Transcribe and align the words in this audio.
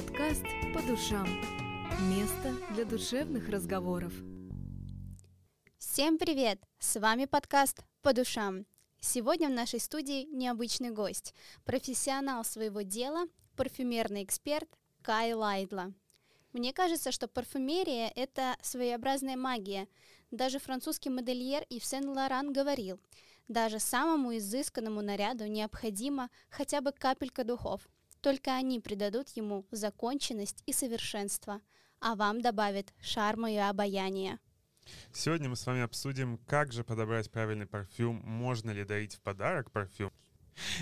Подкаст 0.00 0.44
«По 0.72 0.80
душам». 0.80 1.26
Место 2.08 2.54
для 2.72 2.86
душевных 2.86 3.50
разговоров. 3.50 4.14
Всем 5.76 6.16
привет! 6.16 6.58
С 6.78 6.98
вами 6.98 7.26
подкаст 7.26 7.84
«По 8.00 8.14
душам». 8.14 8.64
Сегодня 9.00 9.48
в 9.48 9.52
нашей 9.52 9.78
студии 9.78 10.24
необычный 10.34 10.90
гость, 10.90 11.34
профессионал 11.66 12.44
своего 12.44 12.80
дела, 12.80 13.26
парфюмерный 13.56 14.24
эксперт 14.24 14.70
Кай 15.02 15.34
Лайдла. 15.34 15.92
Мне 16.54 16.72
кажется, 16.72 17.12
что 17.12 17.28
парфюмерия— 17.28 18.10
это 18.16 18.56
своеобразная 18.62 19.36
магия. 19.36 19.86
Даже 20.30 20.60
французский 20.60 21.10
модельер 21.10 21.66
Ив 21.68 21.84
Сен-Лоран 21.84 22.54
говорил, 22.54 22.98
даже 23.48 23.78
самому 23.78 24.34
изысканному 24.38 25.02
наряду 25.02 25.44
необходимо 25.44 26.30
хотя 26.48 26.80
бы 26.80 26.90
капелька 26.92 27.44
духов. 27.44 27.86
Только 28.20 28.54
они 28.54 28.80
придадут 28.80 29.30
ему 29.30 29.66
законченность 29.70 30.62
и 30.66 30.72
совершенство, 30.72 31.60
а 32.00 32.14
вам 32.14 32.42
добавят 32.42 32.92
шарма 33.00 33.50
и 33.50 33.56
обаяние. 33.56 34.38
Сегодня 35.12 35.48
мы 35.48 35.56
с 35.56 35.66
вами 35.66 35.82
обсудим, 35.82 36.38
как 36.46 36.72
же 36.72 36.84
подобрать 36.84 37.30
правильный 37.30 37.66
парфюм, 37.66 38.16
можно 38.24 38.70
ли 38.70 38.84
дарить 38.84 39.14
в 39.14 39.20
подарок 39.20 39.70
парфюм, 39.70 40.12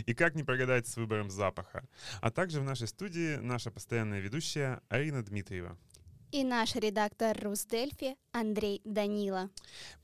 и 0.06 0.14
как 0.14 0.34
не 0.34 0.42
прогадать 0.42 0.86
с 0.86 0.96
выбором 0.96 1.30
запаха. 1.30 1.84
А 2.20 2.30
также 2.30 2.60
в 2.60 2.64
нашей 2.64 2.88
студии 2.88 3.36
наша 3.36 3.70
постоянная 3.70 4.20
ведущая 4.20 4.80
Арина 4.88 5.22
Дмитриева. 5.22 5.78
И 6.30 6.44
наш 6.44 6.74
редактор 6.74 7.38
Русдельфи 7.40 8.16
Андрей 8.32 8.82
Данила. 8.84 9.48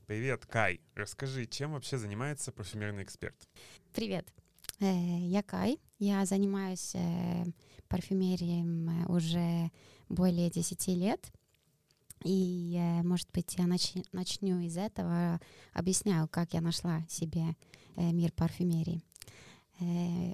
Привет, 0.07 0.45
Кай. 0.45 0.81
Расскажи, 0.95 1.45
чем 1.45 1.73
вообще 1.73 1.97
занимается 1.97 2.51
парфюмерный 2.51 3.03
эксперт? 3.03 3.35
Привет. 3.93 4.27
Э, 4.79 4.85
я 4.85 5.43
Кай. 5.43 5.79
Я 5.99 6.25
занимаюсь 6.25 6.91
э, 6.93 7.45
парфюмерией 7.87 8.63
уже 9.07 9.71
более 10.09 10.49
10 10.49 10.87
лет. 10.89 11.31
И, 12.23 12.75
э, 12.77 13.03
может 13.03 13.29
быть, 13.31 13.55
я 13.57 13.65
нач- 13.65 14.05
начну 14.11 14.59
из 14.59 14.77
этого, 14.77 15.39
объясняю, 15.73 16.27
как 16.27 16.53
я 16.53 16.61
нашла 16.61 17.05
себе 17.07 17.55
э, 17.95 18.11
мир 18.11 18.31
парфюмерии. 18.33 19.01
Э, 19.79 20.33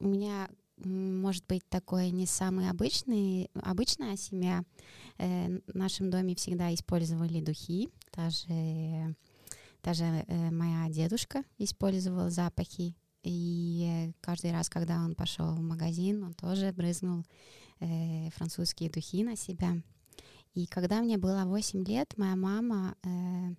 у 0.00 0.08
меня, 0.08 0.48
может 0.78 1.46
быть, 1.46 1.68
такой 1.68 2.10
не 2.10 2.26
самый 2.26 2.68
обычный, 2.68 3.50
обычная 3.54 4.16
семья. 4.16 4.64
Э, 5.18 5.60
в 5.66 5.74
нашем 5.74 6.10
доме 6.10 6.34
всегда 6.34 6.74
использовали 6.74 7.40
духи, 7.40 7.90
даже, 8.12 9.14
даже 9.82 10.04
э, 10.04 10.50
моя 10.50 10.88
дедушка 10.90 11.44
использовала 11.58 12.30
запахи. 12.30 12.94
И 13.28 14.12
каждый 14.20 14.52
раз, 14.52 14.68
когда 14.68 15.04
он 15.04 15.16
пошел 15.16 15.52
в 15.52 15.60
магазин, 15.60 16.22
он 16.22 16.32
тоже 16.34 16.72
брызнул 16.72 17.24
э, 17.80 18.30
французские 18.30 18.88
духи 18.88 19.24
на 19.24 19.36
себя. 19.36 19.82
И 20.54 20.66
когда 20.66 21.02
мне 21.02 21.18
было 21.18 21.42
8 21.44 21.84
лет, 21.84 22.14
моя 22.16 22.36
мама 22.36 22.94
э, 23.02 23.54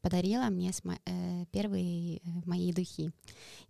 подарила 0.00 0.46
мне 0.50 0.72
э, 0.72 1.44
первые 1.52 2.16
э, 2.16 2.20
мои 2.46 2.72
духи. 2.72 3.12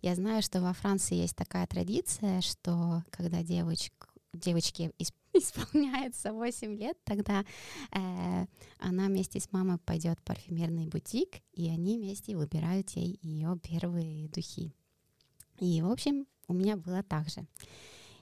Я 0.01 0.15
знаю, 0.15 0.41
что 0.41 0.59
во 0.59 0.73
Франции 0.73 1.17
есть 1.17 1.35
такая 1.35 1.67
традиция, 1.67 2.41
что 2.41 3.03
когда 3.11 3.43
девочка, 3.43 4.07
девочке 4.33 4.91
исполняется 5.33 6.33
8 6.33 6.75
лет, 6.79 6.97
тогда 7.03 7.45
э, 7.91 8.45
она 8.79 9.05
вместе 9.05 9.39
с 9.39 9.51
мамой 9.51 9.77
пойдет 9.77 10.19
в 10.19 10.23
парфюмерный 10.23 10.87
бутик, 10.87 11.43
и 11.53 11.69
они 11.69 11.99
вместе 11.99 12.35
выбирают 12.35 12.89
ей 12.89 13.19
ее 13.21 13.55
первые 13.61 14.29
духи. 14.29 14.73
И, 15.59 15.81
в 15.81 15.91
общем, 15.91 16.27
у 16.47 16.53
меня 16.53 16.77
было 16.77 17.03
так 17.03 17.29
же. 17.29 17.45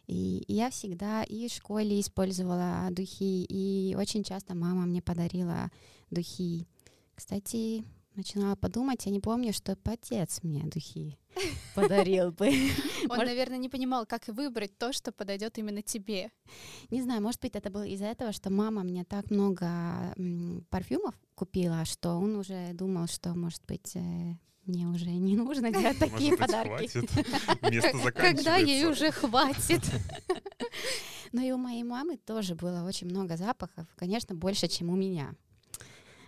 И 0.07 0.43
я 0.47 0.69
всегда 0.69 1.23
и 1.23 1.47
в 1.47 1.53
школе 1.53 1.99
использовала 1.99 2.87
духи, 2.91 3.45
и 3.45 3.95
очень 3.95 4.23
часто 4.23 4.55
мама 4.55 4.85
мне 4.85 5.01
подарила 5.01 5.71
духи. 6.09 6.67
Кстати, 7.15 7.85
начинала 8.15 8.55
подумать, 8.55 9.05
я 9.05 9.11
не 9.11 9.19
помню, 9.19 9.53
что 9.53 9.77
отец 9.85 10.39
мне 10.43 10.63
духи 10.63 11.17
подарил 11.75 12.31
бы. 12.31 12.49
Он, 13.09 13.19
наверное, 13.19 13.57
не 13.57 13.69
понимал, 13.69 14.05
как 14.05 14.27
выбрать 14.27 14.77
то, 14.77 14.91
что 14.91 15.11
подойдет 15.11 15.57
именно 15.57 15.81
тебе. 15.81 16.31
Не 16.89 17.01
знаю, 17.01 17.21
может 17.21 17.41
быть, 17.41 17.55
это 17.55 17.69
было 17.69 17.85
из-за 17.87 18.05
этого, 18.05 18.31
что 18.33 18.49
мама 18.49 18.83
мне 18.83 19.05
так 19.05 19.31
много 19.31 20.13
парфюмов 20.69 21.15
купила, 21.35 21.85
что 21.85 22.15
он 22.15 22.35
уже 22.35 22.73
думал, 22.73 23.07
что, 23.07 23.33
может 23.33 23.63
быть, 23.65 23.95
э, 23.95 24.35
мне 24.65 24.87
уже 24.87 25.05
не 25.05 25.35
нужно 25.35 25.71
делать 25.71 25.99
такие 25.99 26.37
подарки. 26.37 26.89
Когда 28.11 28.57
ей 28.57 28.85
уже 28.85 29.11
хватит. 29.11 29.83
Но 31.31 31.41
и 31.41 31.51
у 31.51 31.57
моей 31.57 31.83
мамы 31.83 32.17
тоже 32.17 32.55
было 32.55 32.83
очень 32.83 33.07
много 33.07 33.37
запахов, 33.37 33.87
конечно, 33.95 34.35
больше, 34.35 34.67
чем 34.67 34.89
у 34.89 34.95
меня. 34.95 35.33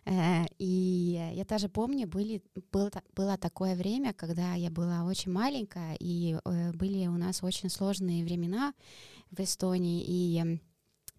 Э, 0.05 0.45
и 0.57 1.31
я 1.33 1.45
даже 1.45 1.69
помню, 1.69 2.07
были, 2.07 2.41
было, 2.71 2.91
было 3.15 3.37
такое 3.37 3.75
время, 3.75 4.13
когда 4.13 4.53
я 4.53 4.69
была 4.69 5.03
очень 5.03 5.31
маленькая, 5.31 5.95
и 5.99 6.37
э, 6.43 6.71
были 6.73 7.07
у 7.07 7.17
нас 7.17 7.43
очень 7.43 7.69
сложные 7.69 8.23
времена 8.23 8.73
в 9.31 9.39
Эстонии, 9.39 10.03
и 10.05 10.59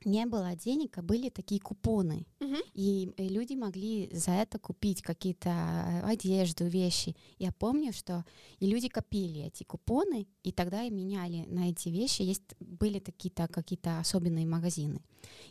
не 0.04 0.26
было 0.26 0.54
денег, 0.56 0.98
а 0.98 1.02
были 1.02 1.28
такие 1.28 1.60
купоны. 1.60 2.26
Uh-huh. 2.40 2.62
И 2.74 3.12
э, 3.16 3.28
люди 3.28 3.54
могли 3.54 4.10
за 4.12 4.32
это 4.32 4.58
купить 4.58 5.02
какие-то 5.02 5.50
э, 5.50 6.00
одежду, 6.02 6.66
вещи. 6.66 7.16
Я 7.38 7.52
помню, 7.52 7.92
что 7.92 8.24
и 8.60 8.66
люди 8.66 8.88
копили 8.88 9.42
эти 9.42 9.64
купоны, 9.64 10.26
и 10.42 10.52
тогда 10.52 10.82
и 10.82 10.90
меняли 10.90 11.44
на 11.46 11.70
эти 11.70 11.88
вещи. 11.88 12.22
Есть 12.22 12.54
были 12.60 12.98
такие-то 12.98 13.48
какие-то 13.48 13.98
особенные 13.98 14.46
магазины. 14.46 15.00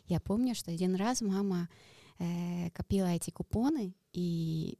Я 0.06 0.20
помню, 0.20 0.56
что 0.56 0.72
один 0.72 0.96
раз 0.96 1.22
мама 1.22 1.70
э, 2.20 2.70
копила 2.72 3.08
эти 3.08 3.30
купоны, 3.30 3.96
и 4.12 4.78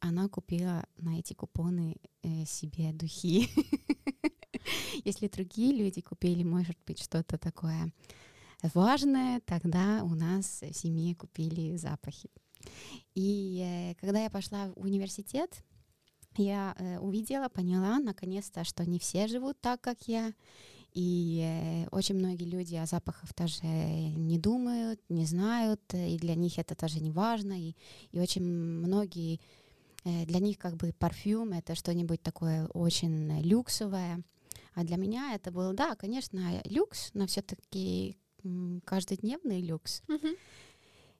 она 0.00 0.28
купила 0.28 0.86
на 0.98 1.18
эти 1.18 1.32
купоны 1.32 1.96
э, 2.22 2.44
себе 2.44 2.92
духи. 2.92 3.48
Если 5.04 5.28
другие 5.28 5.72
люди 5.72 6.00
купили, 6.00 6.42
может 6.42 6.76
быть, 6.86 7.02
что-то 7.02 7.38
такое 7.38 7.92
важное, 8.62 9.40
тогда 9.40 10.02
у 10.04 10.14
нас 10.14 10.62
в 10.62 10.72
семье 10.72 11.14
купили 11.14 11.76
запахи. 11.76 12.30
И 13.14 13.62
э, 13.64 13.94
когда 14.00 14.22
я 14.22 14.30
пошла 14.30 14.72
в 14.74 14.80
университет, 14.80 15.62
я 16.36 16.74
э, 16.78 16.98
увидела, 16.98 17.48
поняла 17.48 17.98
наконец-то, 17.98 18.64
что 18.64 18.84
не 18.84 18.98
все 18.98 19.26
живут 19.26 19.60
так, 19.60 19.80
как 19.80 20.08
я. 20.08 20.32
И 20.92 21.40
э, 21.42 21.88
очень 21.90 22.16
многие 22.16 22.44
люди 22.44 22.74
о 22.74 22.86
запахах 22.86 23.32
тоже 23.34 23.66
не 23.66 24.38
думают, 24.38 25.00
не 25.08 25.26
знают, 25.26 25.82
и 25.92 26.16
для 26.18 26.34
них 26.34 26.58
это 26.58 26.74
тоже 26.74 27.00
не 27.00 27.10
важно. 27.10 27.60
И, 27.60 27.74
и 28.12 28.20
очень 28.20 28.42
многие, 28.42 29.40
для 30.04 30.38
них 30.38 30.58
как 30.58 30.76
бы 30.76 30.92
парфюм— 30.92 31.52
это 31.52 31.74
что-нибудь 31.74 32.22
такое 32.22 32.66
очень 32.68 33.40
люксовое. 33.42 34.22
А 34.74 34.84
для 34.84 34.96
меня 34.96 35.34
это 35.34 35.50
был, 35.50 35.72
да, 35.72 35.94
конечно, 35.96 36.62
люкс, 36.64 37.10
но 37.14 37.26
все-таки 37.26 38.16
каждодневный 38.84 39.60
люкс. 39.60 40.02
Mm-hmm. 40.08 40.36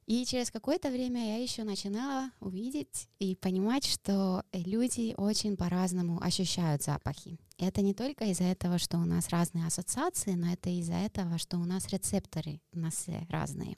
И 0.06 0.24
через 0.24 0.52
какое-то 0.52 0.88
время 0.88 1.36
я 1.36 1.42
еще 1.42 1.64
начинала 1.64 2.30
увидеть 2.38 3.08
и 3.18 3.34
понимать, 3.34 3.84
что 3.84 4.44
люди 4.52 5.14
очень 5.16 5.56
по-разному 5.56 6.22
ощущают 6.22 6.84
запахи. 6.84 7.40
И 7.58 7.64
это 7.64 7.82
не 7.82 7.92
только 7.92 8.26
из-за 8.26 8.44
этого, 8.44 8.78
что 8.78 8.98
у 8.98 9.04
нас 9.04 9.30
разные 9.30 9.66
ассоциации, 9.66 10.34
но 10.34 10.52
это 10.52 10.70
из-за 10.70 10.94
этого, 10.94 11.38
что 11.38 11.58
у 11.58 11.64
нас 11.64 11.88
рецепторы 11.88 12.60
у 12.72 12.78
нас 12.78 13.06
разные. 13.28 13.76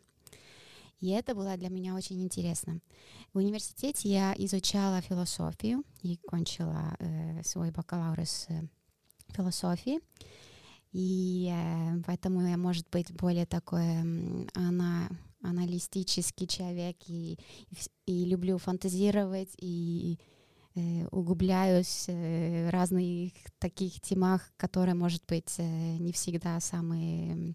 И 1.00 1.08
это 1.10 1.34
было 1.34 1.56
для 1.56 1.70
меня 1.70 1.94
очень 1.94 2.22
интересно. 2.22 2.80
В 3.32 3.38
университете 3.38 4.08
я 4.10 4.34
изучала 4.36 5.00
философию 5.00 5.84
и 6.02 6.16
кончила 6.16 6.96
э, 6.98 7.42
свой 7.44 7.70
бакалавр 7.70 8.20
с 8.20 8.46
э, 8.48 8.64
философии. 9.28 10.00
И 10.92 11.50
э, 11.52 12.02
поэтому 12.06 12.46
я, 12.46 12.56
может 12.56 12.88
быть, 12.90 13.12
более 13.12 13.46
такой 13.46 14.00
она, 14.54 15.08
аналитический 15.42 16.46
человек 16.46 16.96
и, 17.06 17.38
и 18.06 18.24
люблю 18.24 18.58
фантазировать 18.58 19.50
и 19.58 20.18
э, 20.74 21.06
углубляюсь 21.10 22.06
э, 22.08 22.68
в 22.68 22.70
разных 22.70 23.32
таких 23.58 24.00
темах, 24.00 24.52
которые, 24.56 24.94
может 24.94 25.24
быть, 25.26 25.54
э, 25.58 25.96
не 25.98 26.12
всегда 26.12 26.60
самые 26.60 27.54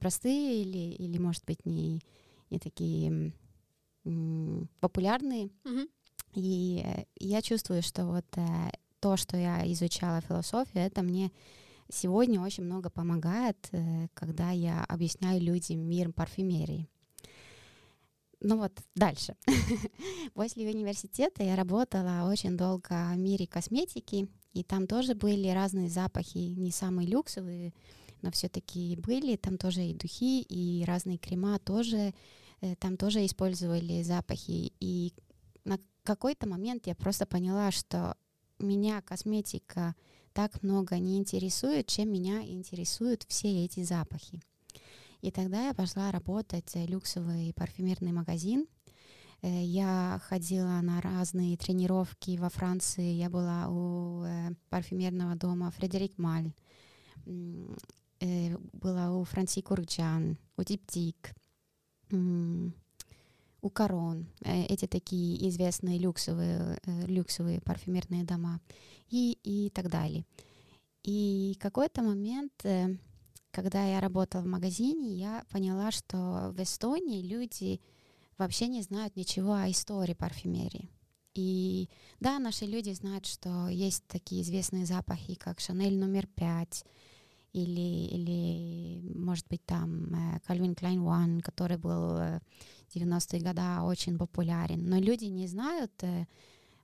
простые 0.00 0.62
или, 0.62 0.92
или, 0.94 1.18
может 1.18 1.44
быть, 1.44 1.64
не, 1.64 2.02
не 2.50 2.58
такие 2.58 3.32
популярные. 4.80 5.50
Mm-hmm. 5.64 5.88
И 6.34 6.84
я 7.20 7.42
чувствую, 7.42 7.82
что 7.82 8.06
вот 8.06 8.26
то, 8.98 9.16
что 9.16 9.36
я 9.36 9.70
изучала 9.72 10.20
философию, 10.20 10.82
это 10.82 11.02
мне 11.02 11.30
сегодня 11.88 12.40
очень 12.40 12.64
много 12.64 12.90
помогает, 12.90 13.68
э, 13.72 14.08
когда 14.14 14.50
я 14.50 14.84
объясняю 14.84 15.40
людям 15.40 15.80
мир 15.80 16.12
парфюмерии. 16.12 16.88
Ну 18.40 18.56
вот, 18.58 18.72
дальше. 18.94 19.34
После 20.34 20.68
университета 20.68 21.42
я 21.42 21.56
работала 21.56 22.28
очень 22.30 22.56
долго 22.56 23.10
в 23.12 23.18
мире 23.18 23.46
косметики, 23.46 24.28
и 24.52 24.62
там 24.62 24.86
тоже 24.86 25.14
были 25.14 25.48
разные 25.48 25.88
запахи, 25.88 26.38
не 26.38 26.70
самые 26.70 27.08
люксовые, 27.08 27.74
но 28.22 28.30
все-таки 28.30 28.96
были, 28.96 29.36
там 29.36 29.58
тоже 29.58 29.84
и 29.84 29.94
духи, 29.94 30.42
и 30.42 30.84
разные 30.84 31.18
крема 31.18 31.58
тоже, 31.58 32.14
э, 32.60 32.76
там 32.76 32.96
тоже 32.96 33.26
использовали 33.26 34.02
запахи. 34.02 34.72
И 34.78 35.12
на 35.64 35.78
какой-то 36.04 36.48
момент 36.48 36.86
я 36.86 36.94
просто 36.94 37.26
поняла, 37.26 37.70
что 37.72 38.16
меня 38.58 39.02
косметика 39.02 39.94
так 40.38 40.62
много 40.62 41.00
не 41.00 41.18
интересует, 41.18 41.88
чем 41.88 42.12
меня 42.12 42.40
интересуют 42.44 43.24
все 43.26 43.64
эти 43.64 43.82
запахи. 43.82 44.40
И 45.20 45.32
тогда 45.32 45.66
я 45.66 45.74
пошла 45.74 46.12
работать 46.12 46.72
в 46.72 46.86
люксовый 46.86 47.52
парфюмерный 47.54 48.12
магазин. 48.12 48.68
Э, 49.42 49.48
я 49.64 50.20
ходила 50.28 50.80
на 50.80 51.00
разные 51.00 51.56
тренировки 51.56 52.36
во 52.36 52.50
Франции. 52.50 53.14
Я 53.14 53.30
была 53.30 53.66
у 53.68 54.22
э, 54.22 54.50
парфюмерного 54.68 55.34
дома 55.34 55.72
Фредерик 55.72 56.16
Маль. 56.18 56.52
Э, 57.26 58.56
была 58.74 59.10
у 59.10 59.24
Франси 59.24 59.60
Курчан, 59.60 60.38
у 60.56 60.62
Диптик, 60.62 61.34
у 63.60 63.70
Корон. 63.70 64.26
Эти 64.40 64.86
такие 64.86 65.48
известные 65.48 65.98
люксовые, 65.98 66.78
люксовые 67.06 67.60
парфюмерные 67.60 68.24
дома. 68.24 68.60
И, 69.10 69.38
и 69.42 69.70
так 69.70 69.88
далее. 69.88 70.26
И 71.02 71.56
какой-то 71.60 72.02
момент 72.02 72.52
когда 73.50 73.84
я 73.84 74.00
работала 74.00 74.42
в 74.42 74.46
магазине, 74.46 75.14
я 75.14 75.44
поняла, 75.50 75.90
что 75.90 76.52
в 76.56 76.62
Эстонии 76.62 77.22
люди 77.22 77.80
вообще 78.36 78.68
не 78.68 78.82
знают 78.82 79.16
ничего 79.16 79.54
о 79.54 79.70
истории 79.70 80.14
парфюмерии. 80.14 80.90
И 81.34 81.88
да, 82.20 82.38
наши 82.38 82.66
люди 82.66 82.90
знают, 82.90 83.26
что 83.26 83.68
есть 83.68 84.04
такие 84.06 84.42
известные 84.42 84.86
запахи, 84.86 85.34
как 85.34 85.60
Шанель 85.60 85.98
номер 85.98 86.26
пять, 86.26 86.84
или, 87.52 88.06
или, 88.06 89.12
может 89.14 89.46
быть, 89.48 89.64
там 89.64 90.06
Calvin 90.46 90.74
Klein 90.74 90.98
One, 90.98 91.40
который 91.40 91.76
был 91.76 92.40
в 92.88 92.96
90-е 92.96 93.40
годы 93.40 93.62
очень 93.82 94.18
популярен. 94.18 94.88
Но 94.88 94.98
люди 94.98 95.26
не 95.26 95.46
знают 95.46 95.92
э, 96.02 96.26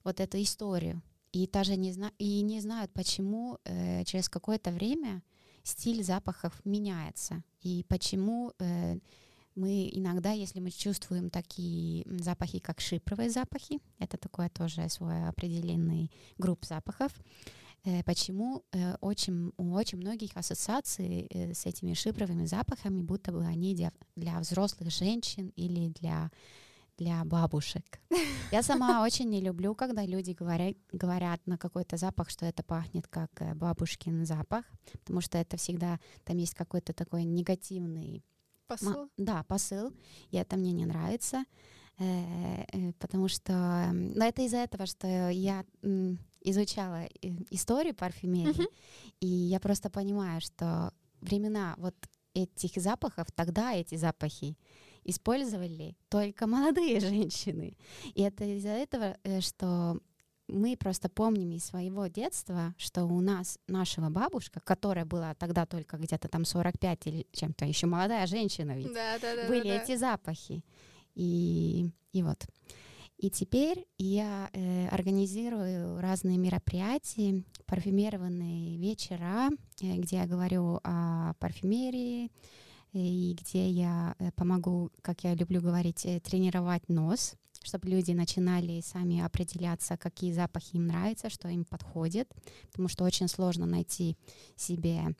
вот 0.03 0.21
эту 0.21 0.41
историю. 0.43 1.03
И 1.33 1.49
даже 1.49 1.77
не, 1.77 1.93
зна 1.93 2.13
и 2.19 2.43
не 2.43 2.61
знают, 2.61 2.93
почему 2.93 3.59
э, 3.65 4.05
через 4.05 4.29
какое-то 4.29 4.71
время 4.71 5.23
стиль 5.63 6.05
запахов 6.05 6.53
меняется. 6.65 7.43
И 7.63 7.85
почему 7.89 8.53
э, 8.59 8.99
мы 9.57 9.91
иногда, 9.93 10.31
если 10.31 10.61
мы 10.61 10.71
чувствуем 10.71 11.31
такие 11.31 12.05
запахи, 12.21 12.59
как 12.59 12.81
шипровые 12.81 13.31
запахи, 13.31 13.81
это 13.99 14.17
такое 14.17 14.49
тоже 14.49 14.89
свой 14.89 15.27
определенный 15.27 16.11
групп 16.39 16.65
запахов, 16.65 17.13
э, 17.19 17.64
почему 18.05 18.65
э, 18.73 18.95
очень, 19.01 19.53
у 19.57 19.75
очень 19.75 19.99
многих 19.99 20.37
ассоциаций 20.37 21.27
э, 21.31 21.53
с 21.53 21.67
этими 21.67 21.95
шипровыми 21.95 22.47
запахами, 22.47 23.03
будто 23.03 23.33
бы 23.33 23.45
они 23.45 23.75
для, 23.75 23.93
для 24.17 24.39
взрослых 24.41 24.91
женщин 24.91 25.53
или 25.57 25.89
для 25.89 26.31
для 26.97 27.25
бабушек. 27.25 28.01
Я 28.53 28.63
сама 28.63 29.03
очень 29.03 29.29
не 29.29 29.41
люблю, 29.41 29.75
когда 29.75 30.05
люди 30.05 30.31
говорят, 30.31 30.77
говорят 30.93 31.41
на 31.47 31.59
какой-то 31.59 31.97
запах, 31.97 32.31
что 32.31 32.47
это 32.47 32.63
пахнет 32.63 33.09
как 33.09 33.31
э, 33.41 33.55
бабушкин 33.55 34.25
запах, 34.25 34.65
потому 34.93 35.21
что 35.21 35.39
это 35.39 35.57
всегда, 35.57 35.99
там 36.25 36.37
есть 36.37 36.55
какой-то 36.55 36.93
такой 36.93 37.25
негативный... 37.25 38.25
Посыл? 38.67 39.11
Да, 39.17 39.43
посыл, 39.43 39.93
и 40.31 40.37
это 40.37 40.57
мне 40.57 40.73
не 40.73 40.87
нравится, 40.87 41.45
э, 41.99 42.65
э, 42.73 42.93
потому 42.99 43.29
что... 43.29 43.91
Но 43.93 44.25
это 44.25 44.43
из-за 44.43 44.59
этого, 44.59 44.87
что 44.87 45.29
я 45.31 45.65
изучала 46.45 47.09
историю 47.51 47.95
парфюмерии, 47.95 48.69
и 49.21 49.27
я 49.27 49.59
просто 49.59 49.91
понимаю, 49.91 50.41
что 50.41 50.93
времена 51.21 51.75
вот 51.79 51.95
этих 52.35 52.81
запахов, 52.81 53.29
тогда 53.35 53.73
эти 53.73 53.95
запахи, 53.97 54.57
использовали 55.05 55.97
только 56.09 56.47
молодые 56.47 57.01
женщины. 57.01 57.77
И 58.15 58.23
это 58.23 58.45
из-за 58.45 58.71
этого, 58.71 59.17
э, 59.23 59.41
что 59.41 59.99
мы 60.49 60.77
просто 60.77 61.09
помним 61.09 61.53
из 61.53 61.65
своего 61.65 62.07
детства, 62.07 62.75
что 62.77 63.05
у 63.05 63.21
нас 63.21 63.59
нашего 63.67 64.11
бабушка, 64.11 64.61
которая 64.61 65.05
была 65.05 65.35
тогда 65.35 65.65
только 65.67 65.97
где-то 65.97 66.29
там 66.29 66.45
45 66.45 67.07
или 67.07 67.27
чем-то, 67.33 67.65
еще 67.65 67.87
молодая 67.87 68.27
женщина 68.27 68.77
ведь, 68.77 68.93
да, 68.93 69.19
да, 69.21 69.37
да, 69.37 69.49
были 69.49 69.69
да, 69.69 69.83
эти 69.83 69.97
запахи. 69.97 70.63
И, 71.15 71.91
и 72.13 72.23
вот. 72.23 72.47
И 73.19 73.31
теперь 73.31 73.87
я 73.97 74.51
э, 74.53 74.89
организирую 74.89 76.01
разные 76.01 76.37
мероприятия, 76.37 77.45
парфюмированные 77.67 78.77
вечера, 78.77 79.51
э, 79.81 79.97
где 79.97 80.17
я 80.17 80.27
говорю 80.27 80.81
о 80.83 81.35
парфюмерии, 81.39 82.31
и 82.93 83.37
где 83.41 83.69
я 83.69 84.15
э, 84.19 84.31
помогу, 84.33 84.91
как 85.03 85.25
я 85.25 85.35
люблю 85.35 85.61
говорить, 85.61 86.07
э, 86.07 86.21
тренировать 86.21 86.89
нос, 86.89 87.35
чтобы 87.63 87.89
люди 87.89 88.13
начинали 88.13 88.81
сами 88.81 89.21
определяться, 89.21 89.97
какие 89.97 90.33
запахи 90.33 90.77
им 90.77 90.87
нравятся, 90.87 91.29
что 91.29 91.49
им 91.49 91.65
подходит, 91.65 92.29
потому 92.71 92.89
что 92.89 93.05
очень 93.05 93.29
сложно 93.29 93.67
найти 93.67 94.17
себе 94.57 95.15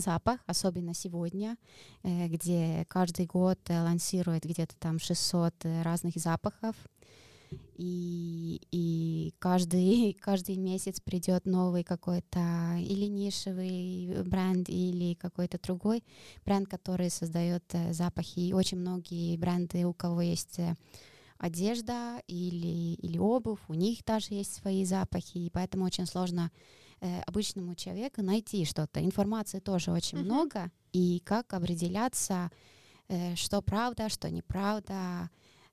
запах, 0.00 0.40
особенно 0.46 0.94
сегодня, 0.94 1.56
э, 2.02 2.28
где 2.28 2.84
каждый 2.88 3.26
год 3.26 3.58
лансирует 3.68 4.44
где-то 4.44 4.74
там 4.78 4.98
600 4.98 5.54
разных 5.82 6.16
запахов, 6.16 6.76
и, 7.76 8.60
и 8.70 9.34
каждый, 9.38 10.12
каждый 10.20 10.56
месяц 10.56 11.00
придет 11.00 11.46
новый 11.46 11.84
какой-то 11.84 12.76
или 12.78 13.06
нишевый 13.06 14.22
бренд, 14.24 14.68
или 14.68 15.14
какой-то 15.14 15.58
другой 15.62 16.04
бренд, 16.44 16.68
который 16.68 17.10
создает 17.10 17.64
э, 17.72 17.92
запахи. 17.92 18.40
И 18.40 18.52
очень 18.52 18.78
многие 18.78 19.36
бренды, 19.36 19.84
у 19.84 19.92
кого 19.92 20.22
есть 20.22 20.58
э, 20.58 20.76
одежда 21.38 22.22
или, 22.26 22.94
или 22.94 23.18
обувь, 23.18 23.60
у 23.68 23.74
них 23.74 24.04
даже 24.04 24.34
есть 24.34 24.54
свои 24.54 24.84
запахи, 24.84 25.38
и 25.38 25.50
поэтому 25.50 25.84
очень 25.84 26.06
сложно 26.06 26.50
э, 27.02 27.20
обычному 27.26 27.74
человеку 27.74 28.22
найти 28.22 28.64
что-то. 28.64 29.04
Информации 29.04 29.58
тоже 29.58 29.92
очень 29.92 30.18
mm-hmm. 30.18 30.24
много, 30.24 30.70
и 30.92 31.20
как 31.24 31.52
определяться, 31.52 32.50
э, 33.08 33.36
что 33.36 33.60
правда, 33.60 34.08
что 34.08 34.30
неправда, 34.30 35.28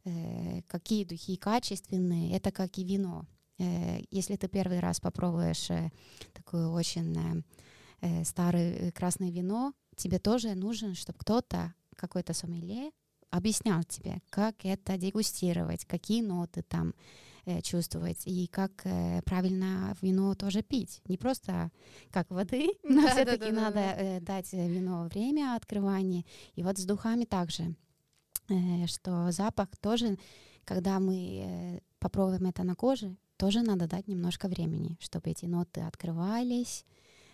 Э, 0.06 0.62
какие 0.68 1.04
духи 1.04 1.36
качественные, 1.36 2.36
это 2.36 2.52
как 2.52 2.78
и 2.78 2.84
вино. 2.84 3.26
Э, 3.58 4.00
если 4.12 4.36
ты 4.36 4.48
первый 4.48 4.80
раз 4.80 5.00
попробуешь 5.00 5.70
э, 5.70 5.92
такое 6.34 6.68
очень 6.68 7.44
старое 8.24 8.94
красное 8.94 9.30
вино, 9.30 9.74
тебе 9.98 10.20
тоже 10.20 10.56
нужен, 10.56 10.96
чтобы 10.96 11.20
кто-то, 11.20 11.74
какой-то 11.98 12.34
сомелье, 12.34 12.92
объяснял 13.30 13.84
тебе, 13.84 14.22
как 14.30 14.64
это 14.64 14.98
дегустировать, 14.98 15.84
какие 15.84 16.22
ноты 16.22 16.62
там 16.62 16.92
э, 16.92 16.94
чувствовать 17.64 18.26
и 18.26 18.48
как 18.48 18.72
э, 18.86 19.22
правильно 19.24 19.96
вино 20.02 20.36
тоже 20.36 20.62
пить. 20.62 21.02
Не 21.08 21.18
просто 21.18 21.72
как 22.12 22.30
воды, 22.32 22.70
но 22.84 23.02
да, 23.02 23.10
все-таки 23.10 23.40
да, 23.40 23.52
да, 23.52 23.62
надо 23.62 23.76
да. 23.76 23.96
Э, 23.98 24.20
дать 24.20 24.54
вино 24.54 25.08
время 25.14 25.56
открывания. 25.56 26.24
И 26.56 26.64
вот 26.64 26.78
с 26.78 26.86
духами 26.86 27.26
также. 27.26 27.76
Э, 28.50 28.88
что 28.88 29.32
запах 29.32 29.70
тоже, 29.82 30.18
когда 30.66 31.00
мы 31.00 31.44
э, 31.44 31.80
попробуем 32.00 32.48
это 32.48 32.64
на 32.64 32.76
коже, 32.76 33.16
тоже 33.38 33.62
надо 33.62 33.88
дать 33.88 34.08
немножко 34.08 34.48
времени, 34.48 34.98
чтобы 35.00 35.30
эти 35.30 35.46
ноты 35.46 35.82
открывались, 35.82 36.86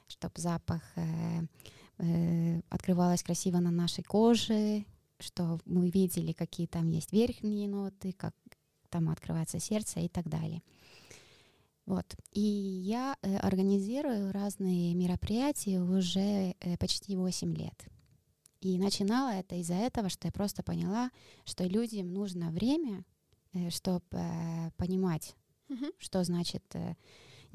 чтобы 0.08 0.34
запах 0.38 0.84
э, 0.96 1.42
э, 1.98 2.62
открывалась 2.70 3.24
красиво 3.24 3.58
на 3.58 3.72
нашей 3.72 4.04
коже, 4.04 4.86
что 5.20 5.60
мы 5.66 5.90
видели, 5.90 6.32
какие 6.32 6.68
там 6.68 6.90
есть 6.90 7.12
верхние 7.12 7.68
ноты, 7.68 8.12
как 8.12 8.36
там 8.96 9.10
открывается 9.10 9.60
сердце 9.60 10.00
и 10.00 10.08
так 10.08 10.30
далее. 10.30 10.62
Вот. 11.86 12.06
И 12.32 12.40
я 12.40 13.18
э, 13.22 13.38
организирую 13.38 14.32
разные 14.32 14.96
мероприятия 14.96 15.82
уже 15.82 16.56
э, 16.60 16.78
почти 16.78 17.18
8 17.18 17.56
лет. 17.56 17.88
И 18.62 18.80
начинала 18.80 19.32
это 19.34 19.56
из-за 19.56 19.76
этого, 19.76 20.08
что 20.10 20.28
я 20.28 20.32
просто 20.32 20.64
поняла, 20.64 21.12
что 21.44 21.66
людям 21.66 22.14
нужно 22.14 22.52
время, 22.52 23.04
э, 23.54 23.70
чтобы 23.70 24.06
э, 24.12 24.72
понимать, 24.78 25.36
mm-hmm. 25.68 25.94
что 26.00 26.24
значит 26.24 26.64
э, 26.74 26.96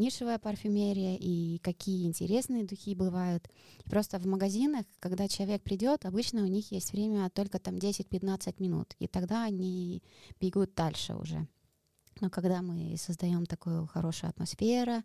нишевая 0.00 0.38
парфюмерия 0.38 1.16
и 1.16 1.58
какие 1.58 2.06
интересные 2.06 2.64
духи 2.64 2.94
бывают. 2.94 3.48
Просто 3.84 4.18
в 4.18 4.26
магазинах, 4.26 4.86
когда 4.98 5.28
человек 5.28 5.62
придет, 5.62 6.06
обычно 6.06 6.42
у 6.42 6.46
них 6.46 6.72
есть 6.72 6.92
время 6.92 7.30
только 7.30 7.58
там 7.58 7.76
10-15 7.76 8.54
минут, 8.58 8.96
и 8.98 9.06
тогда 9.06 9.44
они 9.44 10.02
бегут 10.40 10.74
дальше 10.74 11.14
уже. 11.14 11.46
Но 12.20 12.30
когда 12.30 12.62
мы 12.62 12.96
создаем 12.96 13.46
такую 13.46 13.86
хорошую 13.86 14.30
атмосферу, 14.30 15.02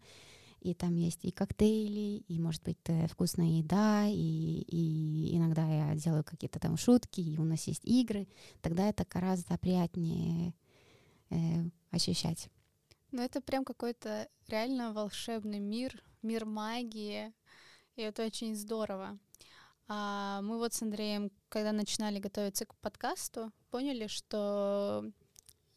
и 0.61 0.73
там 0.73 0.95
есть 0.95 1.23
и 1.23 1.31
коктейли, 1.31 2.23
и, 2.27 2.39
может 2.39 2.63
быть, 2.63 2.79
э, 2.85 3.07
вкусная 3.07 3.59
еда, 3.59 4.07
и, 4.07 4.63
и 4.67 5.37
иногда 5.37 5.67
я 5.67 5.95
делаю 5.95 6.23
какие-то 6.23 6.59
там 6.59 6.75
шутки, 6.75 7.21
и 7.21 7.37
у 7.37 7.43
нас 7.43 7.67
есть 7.67 7.85
игры, 7.85 8.27
тогда 8.61 8.89
это 8.89 9.05
гораздо 9.07 9.57
приятнее 9.59 10.55
э, 11.29 11.69
ощущать. 11.91 12.49
Ну, 13.15 13.21
это 13.21 13.39
прям 13.39 13.63
какой-то 13.63 14.27
реально 14.49 14.91
волшебный 14.91 15.59
мир, 15.59 16.03
мир 16.21 16.45
магии, 16.45 17.31
и 17.95 18.01
это 18.01 18.25
очень 18.25 18.53
здорово. 18.57 19.17
А 19.87 20.41
мы 20.41 20.57
вот 20.57 20.73
с 20.73 20.81
Андреем, 20.81 21.31
когда 21.47 21.71
начинали 21.71 22.19
готовиться 22.19 22.65
к 22.65 22.75
подкасту, 22.75 23.53
поняли, 23.71 24.07
что 24.07 25.09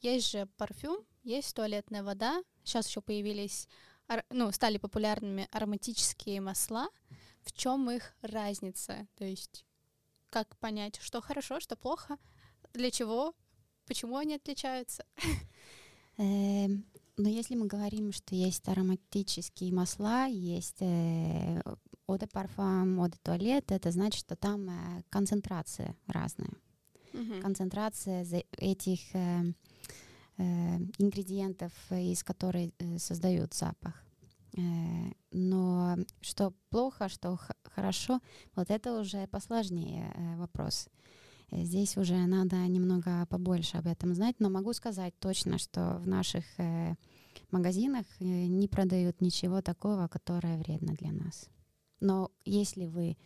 есть 0.00 0.32
же 0.32 0.46
парфюм, 0.56 1.06
есть 1.22 1.54
туалетная 1.54 2.02
вода. 2.02 2.42
Сейчас 2.64 2.88
еще 2.88 3.02
появились, 3.02 3.68
ну, 4.30 4.50
стали 4.50 4.78
популярными 4.78 5.46
ароматические 5.52 6.40
масла. 6.40 6.88
В 7.42 7.52
чем 7.52 7.88
их 7.88 8.16
разница? 8.20 9.06
То 9.14 9.24
есть 9.24 9.64
как 10.30 10.56
понять, 10.56 10.98
что 11.00 11.20
хорошо, 11.20 11.60
что 11.60 11.76
плохо, 11.76 12.18
для 12.72 12.90
чего, 12.90 13.32
почему 13.86 14.16
они 14.16 14.34
отличаются? 14.34 15.06
Но 17.18 17.28
если 17.28 17.56
мы 17.56 17.66
говорим, 17.66 18.12
что 18.12 18.34
есть 18.34 18.66
ароматические 18.68 19.72
масла, 19.72 20.26
есть 20.26 20.80
э, 20.80 21.60
Оде 22.08 22.26
парфюм, 22.26 23.00
оде 23.00 23.18
туалет, 23.22 23.70
это 23.70 23.90
значит, 23.90 24.20
что 24.20 24.34
там 24.34 24.70
э, 24.70 25.02
концентрация 25.10 25.94
разная. 26.06 26.54
Mm-hmm. 27.12 27.42
Концентрация 27.42 28.26
этих 28.56 29.00
э, 29.14 29.52
э, 30.38 30.76
ингредиентов, 30.98 31.72
из 31.90 32.24
которых 32.24 32.70
э, 32.78 32.98
создают 32.98 33.52
запах. 33.52 34.02
Э, 34.56 35.12
но 35.32 35.98
что 36.22 36.54
плохо, 36.70 37.10
что 37.10 37.36
х- 37.36 37.54
хорошо, 37.64 38.20
вот 38.54 38.70
это 38.70 38.98
уже 38.98 39.26
посложнее 39.26 40.10
э, 40.14 40.36
вопрос. 40.36 40.88
Э, 41.50 41.64
здесь 41.64 41.96
уже 41.96 42.16
надо 42.26 42.56
немного 42.66 43.26
побольше 43.26 43.76
об 43.78 43.86
этом 43.86 44.14
знать, 44.14 44.36
но 44.38 44.50
могу 44.50 44.72
сказать 44.72 45.14
точно, 45.18 45.58
что 45.58 45.98
в 45.98 46.06
наших 46.06 46.44
э, 46.58 46.94
магазинах 47.50 48.06
э, 48.20 48.24
не 48.24 48.68
продают 48.68 49.20
ничего 49.20 49.62
такого, 49.62 50.08
которое 50.08 50.58
вредно 50.58 50.94
для 50.94 51.12
нас. 51.12 51.48
Но 52.00 52.30
если 52.44 52.86
вы 52.86 53.16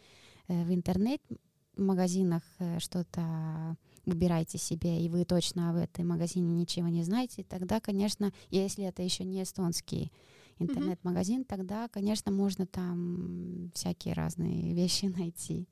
в 0.49 0.73
интернет-магазинах 0.73 2.43
что-то 2.79 3.77
выбираете 4.07 4.59
себе, 4.59 5.01
и 5.01 5.09
вы 5.09 5.25
точно 5.25 5.71
об 5.71 5.77
этом 5.77 6.09
магазине 6.09 6.55
ничего 6.55 6.89
не 6.89 7.05
знаете, 7.05 7.45
тогда, 7.45 7.81
конечно, 7.81 8.33
если 8.51 8.85
это 8.85 9.03
еще 9.03 9.25
не 9.25 9.43
эстонский 9.43 10.11
интернет-магазин, 10.59 11.45
тогда, 11.45 11.89
конечно, 11.89 12.33
можно 12.33 12.67
там 12.67 13.71
всякие 13.75 14.15
разные 14.15 14.75
вещи 14.75 15.07
найти. 15.17 15.69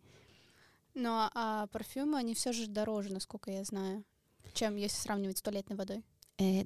Ну, 1.01 1.11
а 1.35 1.67
парфюмы, 1.69 2.19
они 2.19 2.35
все 2.35 2.53
же 2.53 2.67
дороже, 2.67 3.11
насколько 3.11 3.51
я 3.51 3.65
знаю, 3.65 4.05
чем 4.53 4.77
если 4.77 4.97
сравнивать 4.97 5.39
с 5.39 5.43
туалетной 5.43 5.77
водой. 5.77 6.05
Э, 6.39 6.63